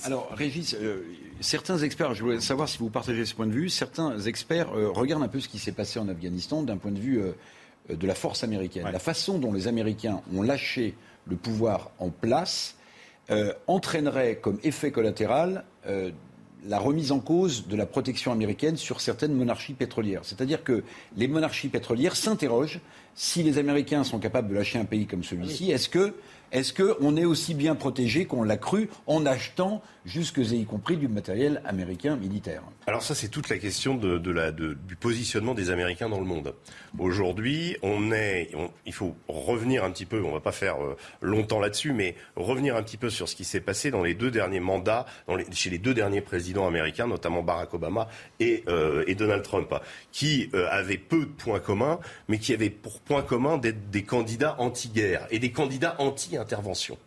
[0.04, 1.02] Alors, Régis, euh,
[1.42, 5.24] certains experts, je voulais savoir si vous partagez ce point de vue, certains experts regardent
[5.24, 7.22] un peu ce qui s'est passé en Afghanistan d'un point de vue
[7.90, 8.88] de la force américaine.
[8.92, 10.96] La façon dont les Américains ont lâché
[11.28, 12.76] le pouvoir en place
[13.32, 16.12] euh, entraînerait comme effet collatéral euh,
[16.66, 20.22] la remise en cause de la protection américaine sur certaines monarchies pétrolières.
[20.24, 20.84] C'est-à-dire que
[21.16, 22.82] les monarchies pétrolières s'interrogent
[23.16, 25.72] si les Américains sont capables de lâcher un pays comme celui-ci.
[25.72, 26.14] Est-ce que
[26.54, 30.98] est-ce qu'on est aussi bien protégé qu'on l'a cru en achetant jusque et y compris
[30.98, 32.62] du matériel américain militaire?
[32.86, 36.54] Alors ça, c'est toute la question de, du positionnement des Américains dans le monde.
[37.00, 38.52] Aujourd'hui, on est,
[38.86, 42.16] il faut revenir un petit peu, on ne va pas faire euh, longtemps là-dessus, mais
[42.36, 45.08] revenir un petit peu sur ce qui s'est passé dans les deux derniers mandats,
[45.52, 48.08] chez les deux derniers présidents américains, notamment Barack Obama
[48.40, 49.74] et, euh, Donald Trump,
[50.12, 54.04] qui euh, avaient peu de points communs, mais qui avaient pour point commun d'être des
[54.04, 56.98] candidats anti-guerre et des candidats anti intervention.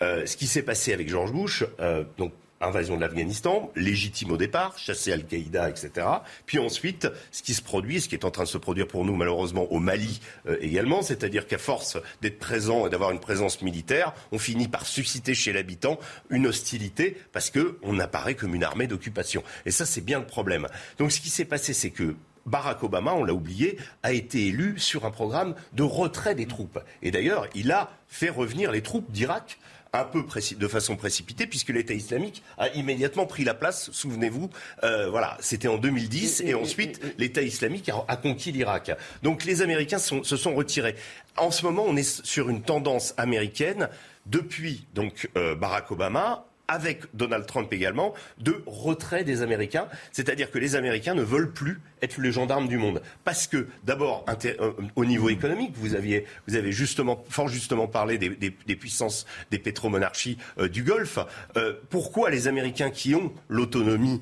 [0.00, 4.36] Euh, ce qui s'est passé avec George Bush, euh, donc invasion de l'Afghanistan, légitime au
[4.36, 6.06] départ, chasser Al-Qaïda, etc.
[6.46, 9.04] Puis ensuite, ce qui se produit, ce qui est en train de se produire pour
[9.04, 13.62] nous malheureusement au Mali euh, également, c'est-à-dire qu'à force d'être présent et d'avoir une présence
[13.62, 15.98] militaire, on finit par susciter chez l'habitant
[16.30, 19.42] une hostilité parce qu'on apparaît comme une armée d'occupation.
[19.66, 20.66] Et ça, c'est bien le problème.
[20.98, 22.16] Donc ce qui s'est passé, c'est que
[22.48, 26.80] Barack Obama, on l'a oublié, a été élu sur un programme de retrait des troupes.
[27.02, 29.58] Et d'ailleurs, il a fait revenir les troupes d'Irak
[29.92, 30.22] un peu
[30.56, 33.90] de façon précipitée, puisque l'État islamique a immédiatement pris la place.
[33.90, 34.50] Souvenez-vous,
[34.84, 38.90] euh, voilà, c'était en 2010, et ensuite l'État islamique a, conquis l'Irak.
[39.22, 40.94] Donc les Américains se sont retirés.
[41.36, 43.88] En ce moment, on est sur une tendance américaine
[44.26, 49.88] depuis donc euh, Barack Obama avec Donald Trump également, de retrait des Américains.
[50.12, 53.02] C'est-à-dire que les Américains ne veulent plus être les gendarmes du monde.
[53.24, 58.18] Parce que, d'abord, euh, au niveau économique, vous, aviez, vous avez justement, fort justement parlé
[58.18, 61.18] des, puissances des pétromonarchies euh, du Golfe.
[61.56, 64.20] Euh, pourquoi les Américains qui ont l'autonomie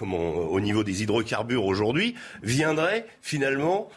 [0.00, 3.90] au niveau des hydrocarbures aujourd'hui viendraient finalement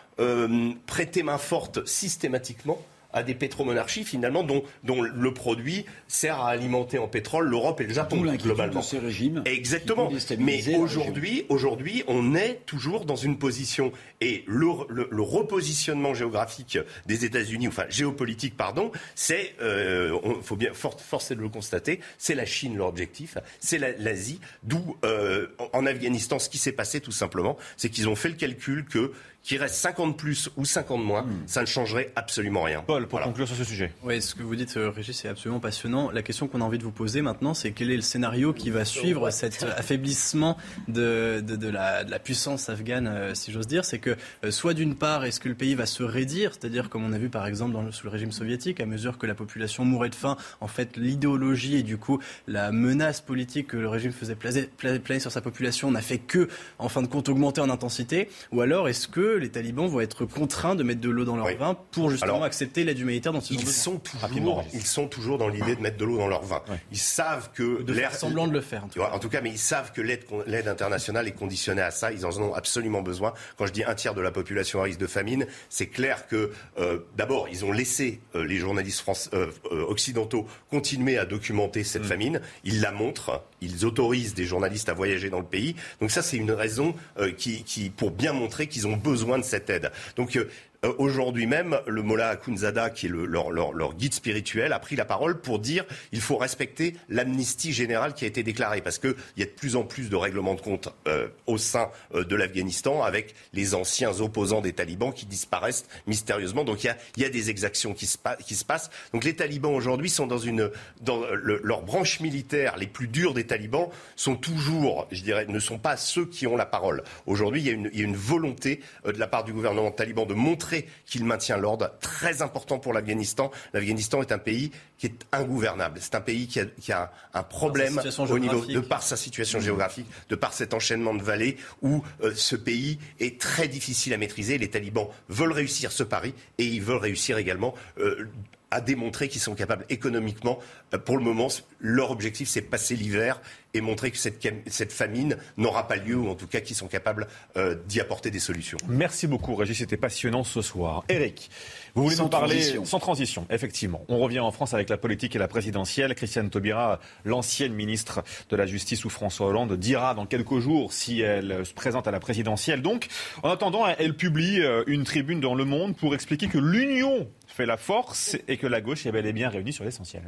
[0.85, 6.97] prêter main forte systématiquement à des pétromonarchies finalement dont, dont le produit sert à alimenter
[6.97, 8.81] en pétrole l'Europe et le Japon globalement.
[8.81, 9.41] ces régimes.
[9.45, 10.11] Exactement.
[10.39, 17.25] Mais aujourd'hui, aujourd'hui, on est toujours dans une position et le, le, repositionnement géographique des
[17.25, 22.45] États-Unis, enfin géopolitique, pardon, c'est, il euh, faut bien forcer de le constater, c'est la
[22.45, 27.57] Chine leur objectif, c'est l'Asie, d'où euh, en Afghanistan, ce qui s'est passé tout simplement,
[27.77, 29.11] c'est qu'ils ont fait le calcul que
[29.43, 31.43] qu'il reste 50 plus ou 50 moins, hmm.
[31.45, 32.83] ça ne changerait absolument rien.
[32.85, 33.91] Paul, pour conclure sur ce sujet.
[34.03, 36.11] Oui, ce que vous dites, euh, Régis, c'est absolument passionnant.
[36.11, 38.69] La question qu'on a envie de vous poser maintenant, c'est quel est le scénario qui
[38.69, 43.67] va suivre cet affaiblissement de, de, de, la, de la, puissance afghane, euh, si j'ose
[43.67, 43.85] dire?
[43.85, 47.03] C'est que, euh, soit d'une part, est-ce que le pays va se raidir, c'est-à-dire comme
[47.03, 49.85] on a vu par exemple dans sous le régime soviétique, à mesure que la population
[49.85, 54.11] mourait de faim, en fait, l'idéologie et du coup la menace politique que le régime
[54.11, 56.47] faisait planer sur sa population n'a fait que,
[56.79, 58.29] en fin de compte, augmenter en intensité?
[58.51, 61.55] Ou alors, est-ce que les talibans vont être contraints de mettre de l'eau dans leur
[61.57, 65.75] vin pour justement accepter l'aide humanitaire dont ils, sont toujours, Ils sont toujours dans l'idée
[65.75, 66.61] de mettre de l'eau dans leur vin.
[66.91, 67.81] Ils savent que...
[67.81, 68.85] De faire semblant de le faire.
[69.11, 72.11] En tout, cas, mais ils savent que l'aide internationale est conditionnée à ça.
[72.11, 73.33] Ils en ont absolument besoin.
[73.57, 76.51] Quand je dis un tiers de la population à risque de famine, c'est clair que,
[76.77, 79.03] euh, d'abord, ils ont laissé euh, les journalistes
[79.33, 82.07] euh, occidentaux continuer à documenter cette mm.
[82.07, 82.41] famine.
[82.63, 83.43] Ils la montrent.
[83.61, 85.75] Ils autorisent des journalistes à voyager dans le pays.
[85.99, 86.95] Donc ça, c'est une raison
[87.37, 89.91] qui, qui, pour bien montrer qu'ils ont besoin besoin de cette aide.
[90.15, 90.49] Donc euh,
[90.83, 95.39] euh, aujourd'hui même, le Mollah Akunzada, qui est leur, guide spirituel, a pris la parole
[95.39, 99.45] pour dire il faut respecter l'amnistie générale qui a été déclarée, parce qu'il y a
[99.45, 103.35] de plus en plus de règlements de compte euh, au sein euh, de l'Afghanistan avec
[103.53, 106.63] les anciens opposants des talibans qui disparaissent mystérieusement.
[106.63, 108.89] Donc il y a, des exactions qui se, qui se, passent.
[109.13, 110.71] Donc les talibans aujourd'hui sont dans une
[111.01, 115.77] dans leur branche militaire les plus dures des talibans sont toujours, je dirais, ne sont
[115.77, 117.03] pas ceux qui ont la parole.
[117.27, 120.70] Aujourd'hui, il, il y a une volonté de la part du gouvernement taliban de montrer
[121.05, 121.91] qu'il maintient l'ordre.
[121.99, 123.51] Très important pour l'Afghanistan.
[123.73, 125.99] L'Afghanistan est un pays qui est ingouvernable.
[126.01, 127.99] C'est un pays qui a, un problème
[128.29, 129.63] au niveau de par sa situation mmh.
[129.63, 134.17] géographique, de par cet enchaînement de vallées où euh, ce pays est très difficile à
[134.17, 134.57] maîtriser.
[134.57, 138.27] Les talibans veulent réussir ce pari et ils veulent réussir également euh,
[138.71, 140.59] à démontrer qu'ils sont capables économiquement.
[140.93, 141.49] Euh, pour le moment,
[141.79, 143.41] leur objectif, c'est passer l'hiver
[143.73, 146.87] et montrer que cette, cette famine n'aura pas lieu, ou en tout cas qu'ils sont
[146.87, 148.77] capables euh, d'y apporter des solutions.
[148.87, 149.77] Merci beaucoup, Régis.
[149.77, 151.03] C'était passionnant ce soir.
[151.07, 151.49] Eric,
[151.95, 154.03] vous voulez nous parler sans transition, effectivement.
[154.07, 156.15] On revient en France avec la politique et la présidentielle.
[156.15, 161.21] Christiane Taubira, l'ancienne ministre de la Justice sous François Hollande, dira dans quelques jours si
[161.21, 162.81] elle se présente à la présidentielle.
[162.81, 163.07] Donc,
[163.43, 167.65] en attendant, elle publie euh, une tribune dans Le Monde pour expliquer que l'union fait
[167.65, 170.23] la force et que la gauche est bel et bien réunie sur l'essentiel.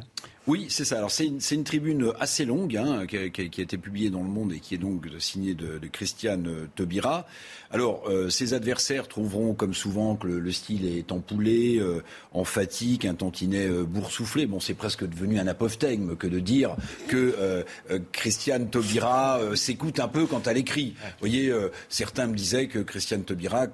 [0.45, 0.97] Oui, c'est ça.
[0.97, 4.59] Alors c'est une, tribune assez longue hein, qui, a, été publiée dans Le Monde et
[4.59, 7.25] qui est donc signée de, Christiane Taubira.
[7.71, 13.13] Alors, euh, ses adversaires trouveront, comme souvent, que le, style est empoulé, euh, en un
[13.15, 14.45] tantinet euh, boursouflé.
[14.45, 16.75] Bon, c'est presque devenu un apophthegme que de dire
[17.07, 17.63] que
[18.11, 20.93] Christiane Taubira s'écoute un peu quand elle écrit.
[21.03, 21.53] Vous voyez,
[21.89, 23.67] certains me disaient que Christiane Taubira,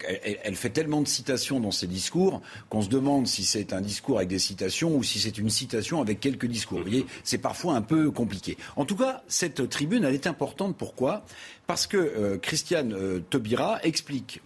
[0.44, 4.18] elle, fait tellement de citations dans ses discours qu'on se demande si c'est un discours
[4.18, 6.59] avec des citations ou si c'est une citation avec quelques discours.
[6.68, 8.58] Vous voyez, c'est parfois un peu compliqué.
[8.76, 10.76] En tout cas, cette tribune, elle est importante.
[10.78, 11.26] Pourquoi?
[11.68, 14.42] Parce que Christiane Taubira explique,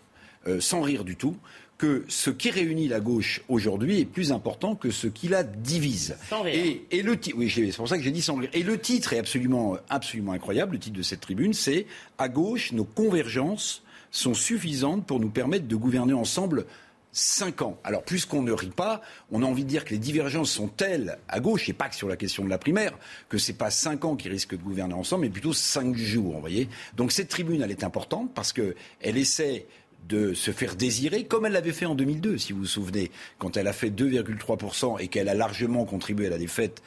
[0.48, 1.38] euh, sans rire du tout,
[1.78, 6.16] que ce qui réunit la gauche aujourd'hui est plus important que ce qui la divise.
[6.30, 6.78] Sans rire.
[6.92, 8.50] Et, le oui, c'est pour ça que j'ai dit sans rire.
[8.54, 10.74] Et le titre est absolument, absolument incroyable.
[10.74, 11.86] Le titre de cette tribune, c'est
[12.18, 16.66] À gauche, nos convergences sont suffisantes pour nous permettre de gouverner ensemble
[17.14, 17.80] cinq ans.
[17.84, 19.02] Alors, puisqu'on ne rit pas,
[19.32, 21.96] on a envie de dire que les divergences sont telles à gauche, et pas que
[21.96, 22.98] sur la question de la primaire,
[23.30, 26.34] que ce n'est pas cinq ans qui risquent de gouverner ensemble, mais plutôt cinq jours,
[26.34, 26.68] vous voyez.
[26.98, 28.76] Donc cette tribune, elle est importante parce qu'elle
[29.18, 29.68] essaie
[30.08, 33.58] de se faire désirer, comme elle l'avait fait en 2002, si vous vous souvenez, quand
[33.58, 36.82] elle a fait 2,3% et qu'elle a largement contribué à la défaite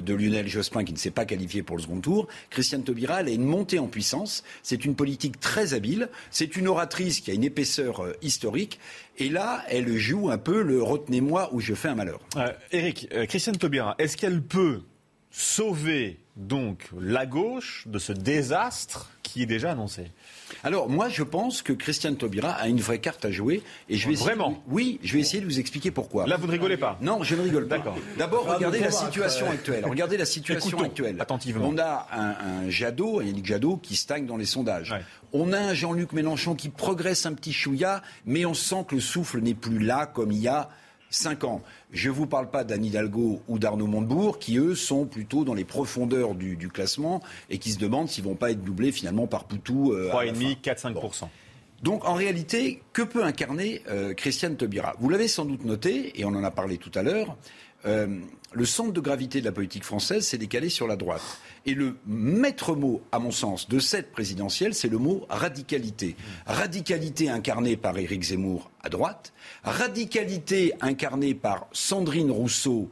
[0.00, 2.28] de Lionel Jospin qui ne s'est pas qualifié pour le second tour.
[2.50, 4.44] Christiane Taubira, elle a une montée en puissance.
[4.62, 6.08] C'est une politique très habile.
[6.30, 8.78] C'est une oratrice qui a une épaisseur euh, historique.
[9.18, 12.20] Et là, elle joue un peu le retenez-moi ou je fais un malheur.
[12.36, 14.82] Euh, Eric, euh, Christiane Taubira, est-ce qu'elle peut
[15.30, 20.12] sauver donc la gauche de ce désastre qui est déjà annoncé
[20.62, 24.08] alors moi je pense que Christiane Taubira a une vraie carte à jouer et je
[24.08, 26.26] vais vraiment oui je vais essayer de vous expliquer pourquoi.
[26.28, 26.96] Là vous ne rigolez pas.
[27.00, 27.82] Non je ne rigole pas.
[28.16, 29.84] D'abord regardez la situation actuelle.
[29.84, 31.16] Regardez la situation actuelle.
[31.18, 31.66] Attentivement.
[31.68, 34.94] On a un, Jadot, un Yannick Jadot qui stagne dans les sondages.
[35.32, 39.00] On a un Jean-Luc Mélenchon qui progresse un petit chouïa, mais on sent que le
[39.00, 40.68] souffle n'est plus là comme il y a
[41.14, 41.62] 5 ans.
[41.92, 45.54] Je ne vous parle pas d'Anne Hidalgo ou d'Arnaud Montebourg, qui eux sont plutôt dans
[45.54, 49.26] les profondeurs du, classement et qui se demandent s'ils ne vont pas être doublés finalement
[49.26, 49.92] par Poutou.
[49.92, 51.28] Euh, 3,5, 4-5%.
[51.82, 54.94] Donc en réalité, que peut incarner euh, Christiane Taubira?
[55.00, 57.36] Vous l'avez sans doute noté, et on en a parlé tout à l'heure,
[57.86, 58.20] euh,
[58.52, 61.22] le centre de gravité de la politique française s'est décalé sur la droite.
[61.66, 66.16] Et le maître mot, à mon sens, de cette présidentielle, c'est le mot radicalité.
[66.46, 69.32] Radicalité incarnée par Éric Zemmour à droite,
[69.64, 72.90] radicalité incarnée par Sandrine Rousseau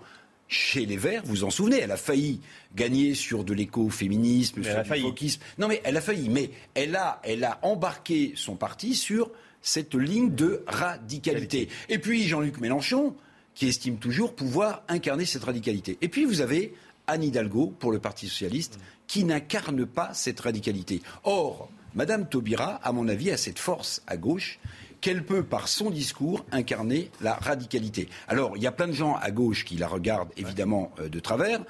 [0.53, 2.41] chez les Verts, vous en souvenez, elle a failli
[2.77, 5.41] gagner sur de l'écoféminisme, sur du wokisme.
[5.57, 9.31] Non mais elle a failli, mais elle a, elle a embarqué son parti sur
[9.63, 11.69] cette ligne de radicalité.
[11.89, 13.15] Et puis Jean-Luc Mélenchon,
[13.55, 15.99] qui estime toujours pouvoir incarner cette radicalité.
[16.01, 16.75] Et puis vous avez
[17.07, 21.03] Anne Hidalgo pour le Parti socialiste, qui n'incarne pas cette radicalité.
[21.25, 24.59] Or, Madame Taubira, à mon avis, a cette force à gauche
[25.01, 28.09] qu'elle peut, par son discours, incarner la radicalité.
[28.29, 31.21] Alors, il y a plein de gens à gauche qui la regardent évidemment euh, de
[31.21, 31.61] travers.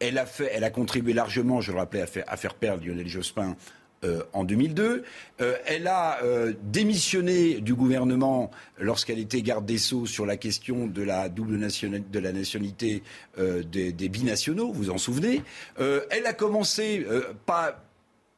[0.00, 3.56] Elle a, contribué largement, je le rappelais, à faire perdre Lionel Jospin
[4.04, 5.04] euh, en 2002.
[5.40, 10.86] Euh, elle a euh, démissionné du gouvernement lorsqu'elle était garde des Sceaux sur la question
[10.86, 13.02] de la double de la nationalité
[13.38, 15.42] des, des, binationaux, vous en souvenez.
[15.78, 17.06] elle a commencé
[17.46, 17.80] pas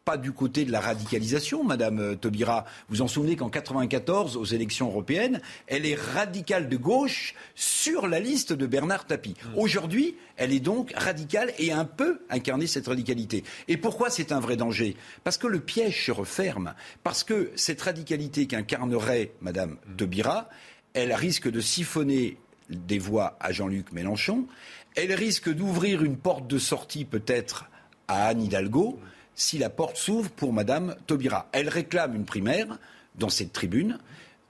[0.07, 2.65] pas du côté de la radicalisation, Madame euh, Taubira.
[2.89, 8.21] Vous en souvenez qu'en 94, aux élections européennes, elle est radicale de gauche sur la
[8.21, 9.35] liste de Bernard Tapie.
[9.35, 9.59] Mm.
[9.59, 13.43] Aujourd'hui, elle est donc radicale et un peu incarné cette radicalité.
[13.67, 14.97] Et pourquoi c'est un vrai danger?
[15.25, 16.75] Parce que le piège se referme.
[17.03, 19.97] Parce que cette radicalité qu'incarnerait Madame mm.
[19.97, 20.49] Taubira,
[20.95, 22.37] elle risque de siphonner
[22.71, 24.47] des voix à Jean-Luc Mélenchon.
[24.95, 27.69] Elle risque d'ouvrir une porte de sortie peut-être
[28.07, 29.01] à Anne Hidalgo
[29.37, 31.49] si la porte s'ouvre pour Madame Taubira.
[31.53, 32.79] Elle réclame une primaire
[33.15, 33.99] dans cette tribune.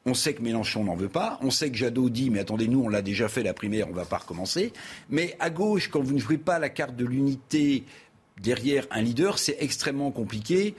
[0.06, 1.38] On sait que Mélenchon n'en veut pas.
[1.42, 3.90] On sait que Jadot dit, mais attendez, nous, on l'a déjà fait la primaire, on
[3.90, 4.72] ne va pas recommencer.
[5.10, 7.84] Mais à gauche, quand vous ne jouez pas la carte de l'unité
[8.40, 10.74] derrière un leader, c'est extrêmement compliqué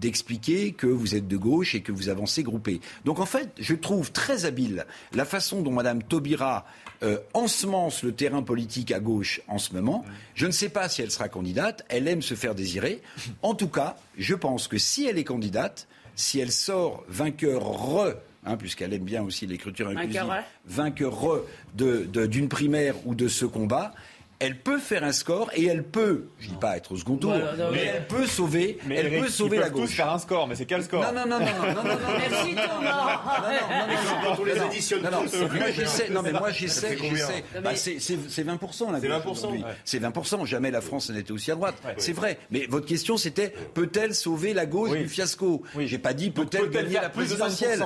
[0.00, 2.80] d'expliquer que vous êtes de gauche et que vous avancez groupé.
[3.04, 6.66] Donc en fait, je trouve très habile la façon dont Mme Taubira
[7.02, 10.04] euh, ensemence le terrain politique à gauche en ce moment.
[10.34, 11.84] Je ne sais pas si elle sera candidate.
[11.88, 13.02] Elle aime se faire désirer.
[13.42, 15.86] En tout cas, je pense que si elle est candidate,
[16.16, 18.14] si elle sort vainqueur re
[18.48, 20.24] Hein, puisqu'elle aime bien aussi l'écriture inclusive,
[20.64, 21.42] vainqueur
[21.74, 23.92] d'une primaire ou de ce combat,
[24.40, 27.34] elle peut faire un score et elle peut, je dis pas être au second tour,
[27.72, 29.90] mais elle peut sauver, mais elle peut sauver la gauche.
[29.90, 32.18] Tous faire un score, mais c'est quel score Non, non, non, non, non, non, non,
[32.18, 33.20] Merci Thomas.
[33.42, 35.18] Non, non, non, les additionne non, non,
[35.58, 37.44] moi j'essaie, non mais moi j'essaie, j'essaie.
[37.62, 39.38] Bah, c'est 20% la gauche.
[39.84, 41.76] C'est 20 C'est 20% Jamais la France n'était aussi à droite.
[41.96, 42.38] C'est vrai.
[42.50, 46.94] Mais votre question c'était peut-elle sauver la gauche du fiasco J'ai pas dit peut-elle gagner
[46.94, 47.82] la présidentielle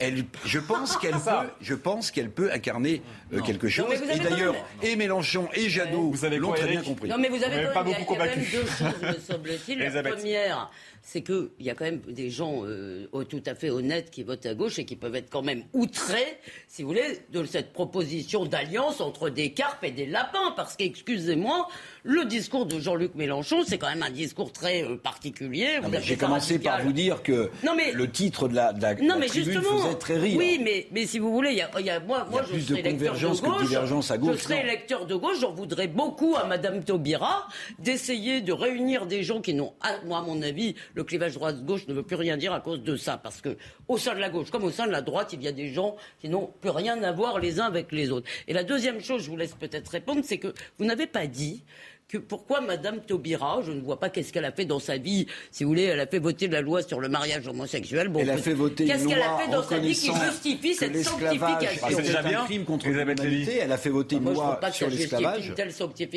[0.00, 3.86] je pense qu'elle peut, je pense qu'elle peut incarner euh, quelque chose.
[4.10, 7.08] Et d'ailleurs, et Mélenchon et Jadot l'ont très bien compris.
[7.08, 8.40] Non, mais vous avez pas beaucoup convaincu.
[8.40, 9.78] Il y a deux choses, me semble-t-il.
[9.78, 10.70] La première,
[11.04, 14.46] c'est qu'il y a quand même des gens euh, tout à fait honnêtes qui votent
[14.46, 18.46] à gauche et qui peuvent être quand même outrés, si vous voulez, de cette proposition
[18.46, 20.52] d'alliance entre des carpes et des lapins.
[20.56, 21.68] Parce qu'excusez-moi,
[22.04, 25.78] le discours de Jean-Luc Mélenchon, c'est quand même un discours très euh, particulier.
[26.00, 29.60] J'ai commencé par vous dire que le titre de la, de la, non, mais tribune
[29.60, 30.38] faisait très rire.
[30.38, 33.14] Oui, mais, mais si vous voulez, il y a, y a, moi, je serais lecteur
[33.14, 34.10] de gauche.
[34.10, 34.36] à gauche.
[34.36, 37.46] Je serais lecteur de gauche, j'en voudrais beaucoup à Madame Taubira
[37.78, 39.74] d'essayer de réunir des gens qui n'ont,
[40.06, 42.96] moi, à mon avis, le clivage droite-gauche ne veut plus rien dire à cause de
[42.96, 43.18] ça.
[43.18, 43.56] Parce que
[43.88, 45.72] au sein de la gauche, comme au sein de la droite, il y a des
[45.72, 48.28] gens qui n'ont plus rien à voir les uns avec les autres.
[48.48, 51.64] Et la deuxième chose, je vous laisse peut-être répondre, c'est que vous n'avez pas dit
[52.18, 55.26] pourquoi Madame Taubira, je ne vois pas qu'est-ce qu'elle a fait dans sa vie.
[55.50, 58.08] Si vous voulez, elle a fait voter la loi sur le mariage homosexuel.
[58.08, 61.02] Bon, elle a fait voter Qu'est-ce qu'elle a fait dans sa vie qui justifie cette
[61.02, 62.44] sanctification C'est déjà bien.
[62.44, 63.58] crime contre l'humanité.
[63.62, 65.52] Elle a fait voter une loi sur l'esclavage.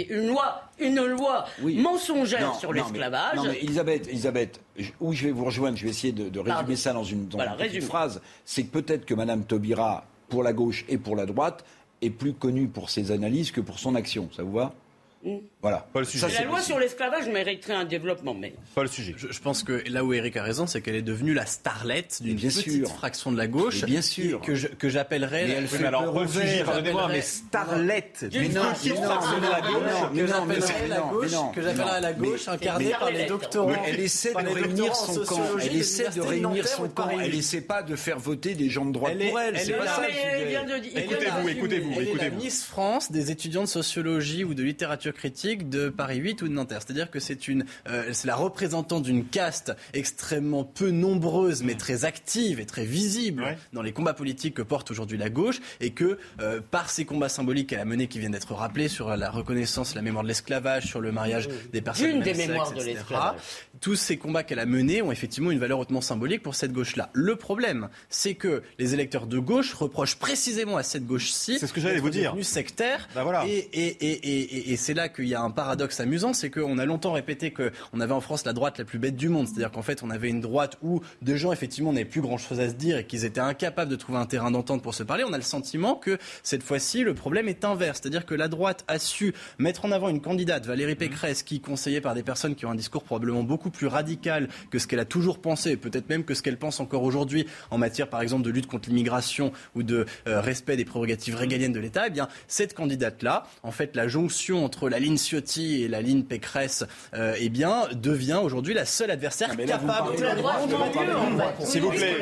[0.10, 3.36] Une loi, une loi mensongère sur l'esclavage.
[3.36, 4.60] Non, mais Elisabeth, Elisabeth,
[5.00, 7.82] où je vais vous rejoindre, je vais essayer de, résumer ça dans une, dans une
[7.82, 8.22] phrase.
[8.46, 11.64] C'est que peut-être que Madame Taubira, pour la gauche et pour la droite,
[12.02, 14.30] est plus connue pour ses analyses que pour son action.
[14.36, 14.74] Ça vous va?
[15.24, 15.38] Mm.
[15.68, 15.86] Voilà.
[15.92, 16.28] Pas le sujet.
[16.30, 18.54] la loi sur l'esclavage mériterait un développement, mais.
[18.74, 19.16] Pas le sujet.
[19.18, 22.38] Je, pense que là où Eric a raison, c'est qu'elle est devenue la starlette d'une
[22.38, 23.84] petite fraction de la gauche.
[23.84, 24.42] bien sûr.
[24.42, 25.46] Que, que j'appellerais.
[25.48, 30.12] Mais elle fait alors, pardonnez-moi, mais starlette d'une petite fraction de la gauche.
[31.54, 33.84] Que j'appellerais la gauche, incarnée par les doctorants.
[33.86, 35.42] Elle essaie de réunir son camp.
[35.62, 37.10] Elle essaie de réunir son camp.
[37.20, 39.60] Elle essaie pas de faire voter des gens de droite pour elle.
[39.60, 40.04] C'est pas ça.
[40.96, 42.16] Écoutez-vous, écoutez-vous.
[42.16, 46.48] La Miss France des étudiants de sociologie ou de littérature critique de Paris 8 ou
[46.48, 46.80] de Nanterre.
[46.86, 52.06] C'est-à-dire que c'est une, euh, c'est la représentante d'une caste extrêmement peu nombreuse, mais très
[52.06, 56.18] active et très visible dans les combats politiques que porte aujourd'hui la gauche, et que
[56.42, 59.96] euh, par ces combats symboliques qu'elle a menés, qui viennent d'être rappelés sur la reconnaissance,
[59.96, 63.36] la mémoire de l'esclavage, sur le mariage des personnes une des mémoires de l'esclavage.
[63.82, 67.10] Tous ces combats qu'elle a menés ont effectivement une valeur hautement symbolique pour cette gauche-là.
[67.14, 71.74] Le problème, c'est que les électeurs de gauche reprochent précisément à cette gauche-ci, c'est ce
[71.74, 73.46] que j'allais vous dire, sectaire, ben voilà.
[73.48, 76.86] et, et, et, et c'est là qu'il y a un paradoxe amusant, c'est qu'on a
[76.86, 79.48] longtemps répété qu'on avait en France la droite la plus bête du monde.
[79.48, 82.70] C'est-à-dire qu'en fait, on avait une droite où des gens, effectivement, n'avaient plus grand-chose à
[82.70, 85.24] se dire et qu'ils étaient incapables de trouver un terrain d'entente pour se parler.
[85.28, 88.00] On a le sentiment que cette fois-ci, le problème est inverse.
[88.02, 90.98] C'est-à-dire que la droite a su mettre en avant une candidate, Valérie mmh.
[90.98, 94.80] Pécresse, qui, conseillée par des personnes qui ont un discours probablement beaucoup plus radical que
[94.80, 98.10] ce qu'elle a toujours pensé, peut-être même que ce qu'elle pense encore aujourd'hui en matière,
[98.10, 102.08] par exemple, de lutte contre l'immigration ou de euh, respect des prérogatives régaliennes de l'État,
[102.08, 106.24] eh bien, cette candidate-là, en fait, la jonction entre la ligne Ciotti et la ligne
[106.24, 110.26] Pécresse, euh, eh bien, devient aujourd'hui la seule adversaire capable de
[111.66, 112.18] S'il vous plaît,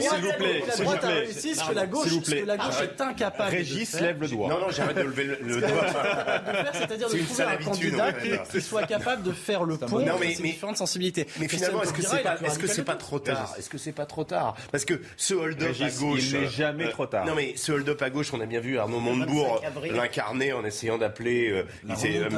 [0.00, 3.50] s'il vous plaît, s'il vous plaît, que la gauche, que la gauche est incapable.
[3.50, 4.48] Régis lève le doigt.
[4.48, 5.70] Non, non, j'arrête de lever le doigt.
[6.72, 10.76] C'est-à-dire de trouver un candidat qui soit capable de faire le pont entre ces différentes
[10.76, 11.26] sensibilités.
[11.38, 13.92] Mais finalement, est-ce que c'est pas, est-ce que c'est pas trop tard Est-ce que c'est
[13.92, 17.26] pas trop tard Parce que ce hold-up à gauche, il n'est jamais trop tard.
[17.26, 19.62] Non, mais ce hold-up à gauche, on a bien vu Arnaud Montebourg
[19.92, 21.64] l'incarner en essayant d'appeler,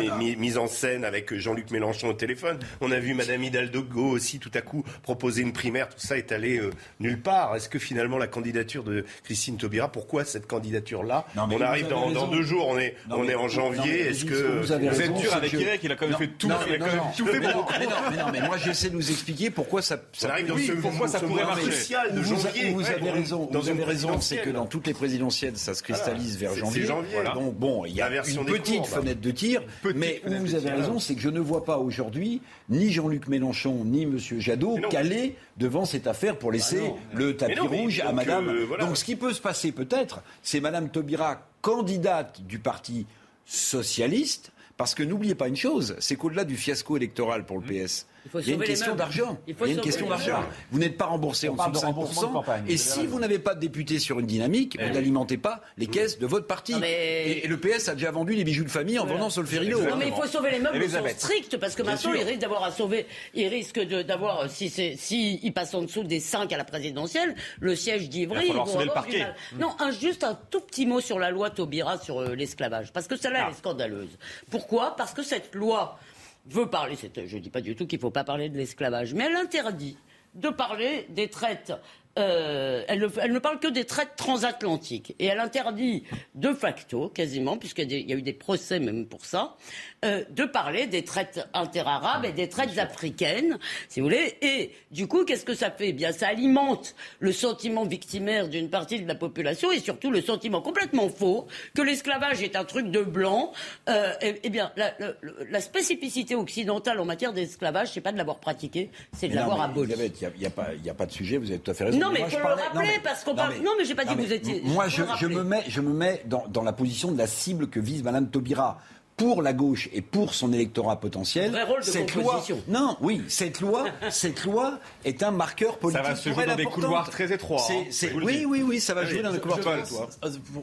[0.01, 2.59] il s'est mis en scène avec Jean-Luc Mélenchon au téléphone.
[2.80, 5.88] On a vu Madame Hidalgo aussi tout à coup proposer une primaire.
[5.88, 6.70] Tout ça est allé euh,
[7.01, 7.55] nulle part.
[7.57, 12.43] Est-ce que finalement la candidature de Christine Taubira, pourquoi cette candidature-là On arrive dans, deux
[12.43, 14.01] jours, on est, on est en janvier.
[14.09, 16.78] Est-ce que vous, êtes dur avec Eric Il a quand même fait tout, il a
[16.78, 17.70] quand même tout fait pour.
[18.16, 21.20] non, mais moi j'essaie de nous expliquer pourquoi ça, ça, arrive dans ce, pourquoi ça
[21.20, 21.70] pourrait marcher.
[22.12, 22.70] de janvier.
[22.72, 26.38] Vous, avez raison, vous avez raison, c'est que dans toutes les présidentielles, ça se cristallise
[26.38, 26.86] vers janvier.
[27.34, 29.62] Donc bon, il y a une petite fenêtre de tir,
[29.95, 33.85] mais où vous avez raison, c'est que je ne vois pas aujourd'hui ni Jean-Luc Mélenchon
[33.85, 34.18] ni M.
[34.18, 38.49] Jadot caler devant cette affaire pour laisser ah le tapis rouge à Madame.
[38.49, 43.07] Euh, donc ce qui peut se passer peut-être, c'est Madame Taubira, candidate du parti
[43.45, 48.07] socialiste, parce que n'oubliez pas une chose, c'est qu'au-delà du fiasco électoral pour le PS,
[48.35, 49.39] il, y a une question d'argent.
[49.47, 50.45] Il, y a une question d'argent.
[50.70, 52.43] Vous n'êtes pas remboursé en dessous de 5%.
[52.68, 56.18] et si vous n'avez pas de député sur une dynamique, vous n'alimentez pas les caisses
[56.18, 56.75] de votre parti.
[56.85, 59.83] Et, le PS a déjà vendu les bijoux de famille en vendant Solferino.
[59.83, 62.39] Non, mais il faut sauver les meubles de sens strict, parce que maintenant, il risque
[62.39, 66.57] d'avoir à sauver, il risque d'avoir, si, si il passe en dessous des 5 à
[66.57, 68.47] la présidentielle, le siège d'Ivry.
[68.49, 69.27] Il va sauver le parquet.
[69.59, 72.93] Non, un, juste un tout petit mot sur la loi Taubira sur euh, l'esclavage.
[72.93, 73.59] Parce que celle-là, elle est ah.
[73.59, 74.18] scandaleuse.
[74.51, 74.97] Pourquoi?
[74.97, 75.99] Parce que cette loi
[76.47, 79.14] veut parler, je ne dis pas du tout qu'il ne faut pas parler de l'esclavage,
[79.14, 79.97] mais elle interdit
[80.34, 81.72] de parler des traites
[82.18, 85.14] euh, elle, ne, parle que des traites transatlantiques.
[85.18, 89.57] Et elle interdit de facto, quasiment, puisqu'il y, a eu des procès même pour ça,
[90.05, 94.36] euh, de parler des traites interarabes et des traites africaines, si vous voulez.
[94.42, 95.90] Et du coup, qu'est-ce que ça fait?
[95.90, 100.20] Eh Bien, ça alimente le sentiment victimaire d'une partie de la population et surtout le
[100.20, 103.53] sentiment complètement faux que l'esclavage est un truc de blanc.
[103.88, 109.28] Euh, eh bien, la, spécificité occidentale en matière d'esclavage, c'est pas de l'avoir pratiqué, c'est
[109.28, 109.92] de l'avoir aboli.
[109.92, 110.48] Il n'y a,
[110.90, 111.98] a, pas de sujet, vous avez tout à fait raison.
[111.98, 113.55] Non, mais faut le rappeler parce qu'on parle.
[113.62, 114.62] Non, mais j'ai pas dit que vous étiez.
[114.64, 117.68] Moi, je, je, me mets, je me mets dans, dans la position de la cible
[117.68, 118.80] que vise Madame Taubira
[119.16, 124.44] pour la gauche et pour son électorat potentiel, cette loi, non, oui, cette loi, cette
[124.44, 126.04] loi est un marqueur politique.
[126.04, 127.62] Ça va se jouer dans des couloirs très étroits.
[127.70, 127.84] Hein,
[128.22, 130.08] oui, oui, oui, ça va jouer dans des couloirs très étroits.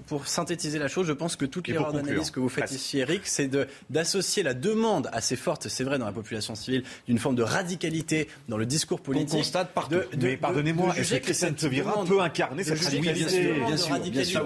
[0.07, 3.21] Pour, synthétiser la chose, je pense que toute l'erreur d'analyse que vous faites ici, Eric,
[3.25, 3.49] c'est
[3.89, 8.27] d'associer la demande assez forte, c'est vrai dans la population civile, d'une forme de radicalité
[8.47, 9.33] dans le discours politique.
[9.33, 9.95] On constate partout.
[9.95, 14.45] De, mais pardonnez-moi, est-ce que Christiane Taubira peut incarner cette radicalité Bien sûr, bien sûr,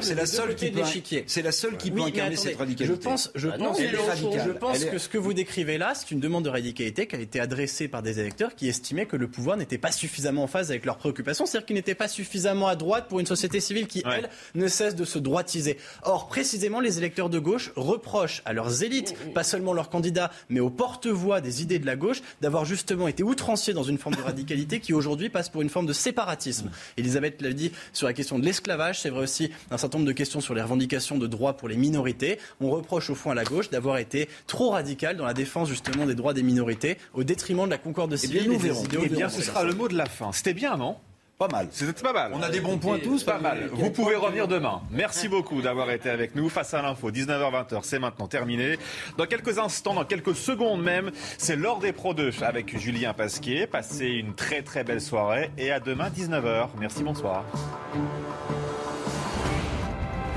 [0.00, 0.82] c'est la seule qui peut.
[1.26, 4.98] C'est la seule qui peut incarner cette radicalité pense, je ah pense, je pense que
[4.98, 8.02] ce que vous décrivez là, c'est une demande de radicalité qui a été adressée par
[8.02, 11.46] des électeurs qui estimaient que le pouvoir n'était pas suffisamment en phase avec leurs préoccupations,
[11.46, 14.94] c'est-à-dire qu'il n'était pas suffisamment à droite pour une société civile qui, elle, ne cesse
[14.94, 15.78] de se droitiser.
[16.02, 20.60] Or, précisément, les électeurs de gauche reprochent à leurs élites, pas seulement leurs candidats, mais
[20.60, 24.22] aux porte-voix des idées de la gauche, d'avoir justement été outranciers dans une forme de
[24.22, 26.70] radicalité qui aujourd'hui passe pour une forme de séparatisme.
[26.96, 30.12] Elisabeth l'a dit sur la question de l'esclavage, c'est vrai aussi un certain nombre de
[30.12, 32.38] questions sur les revendications de droits pour les minorités.
[32.60, 36.14] On au fond à la gauche d'avoir été trop radical dans la défense justement des
[36.14, 38.52] droits des minorités au détriment de la concorde eh civile.
[38.52, 40.32] et, bien, nous bien, ce sera le mot de la fin.
[40.32, 40.96] C'était bien, non?
[41.38, 41.68] Pas mal.
[41.70, 42.32] C'était pas mal.
[42.34, 43.22] On a des bons points tous.
[43.22, 43.70] Pas mal.
[43.72, 44.82] Vous pouvez revenir demain.
[44.90, 47.12] Merci beaucoup d'avoir été avec nous face à l'info.
[47.12, 48.76] 19h-20h, c'est maintenant terminé.
[49.16, 53.68] Dans quelques instants, dans quelques secondes même, c'est l'heure des Pro 2 avec Julien Pasquier.
[53.68, 56.70] Passez une très très belle soirée et à demain 19h.
[56.80, 57.44] Merci, bonsoir.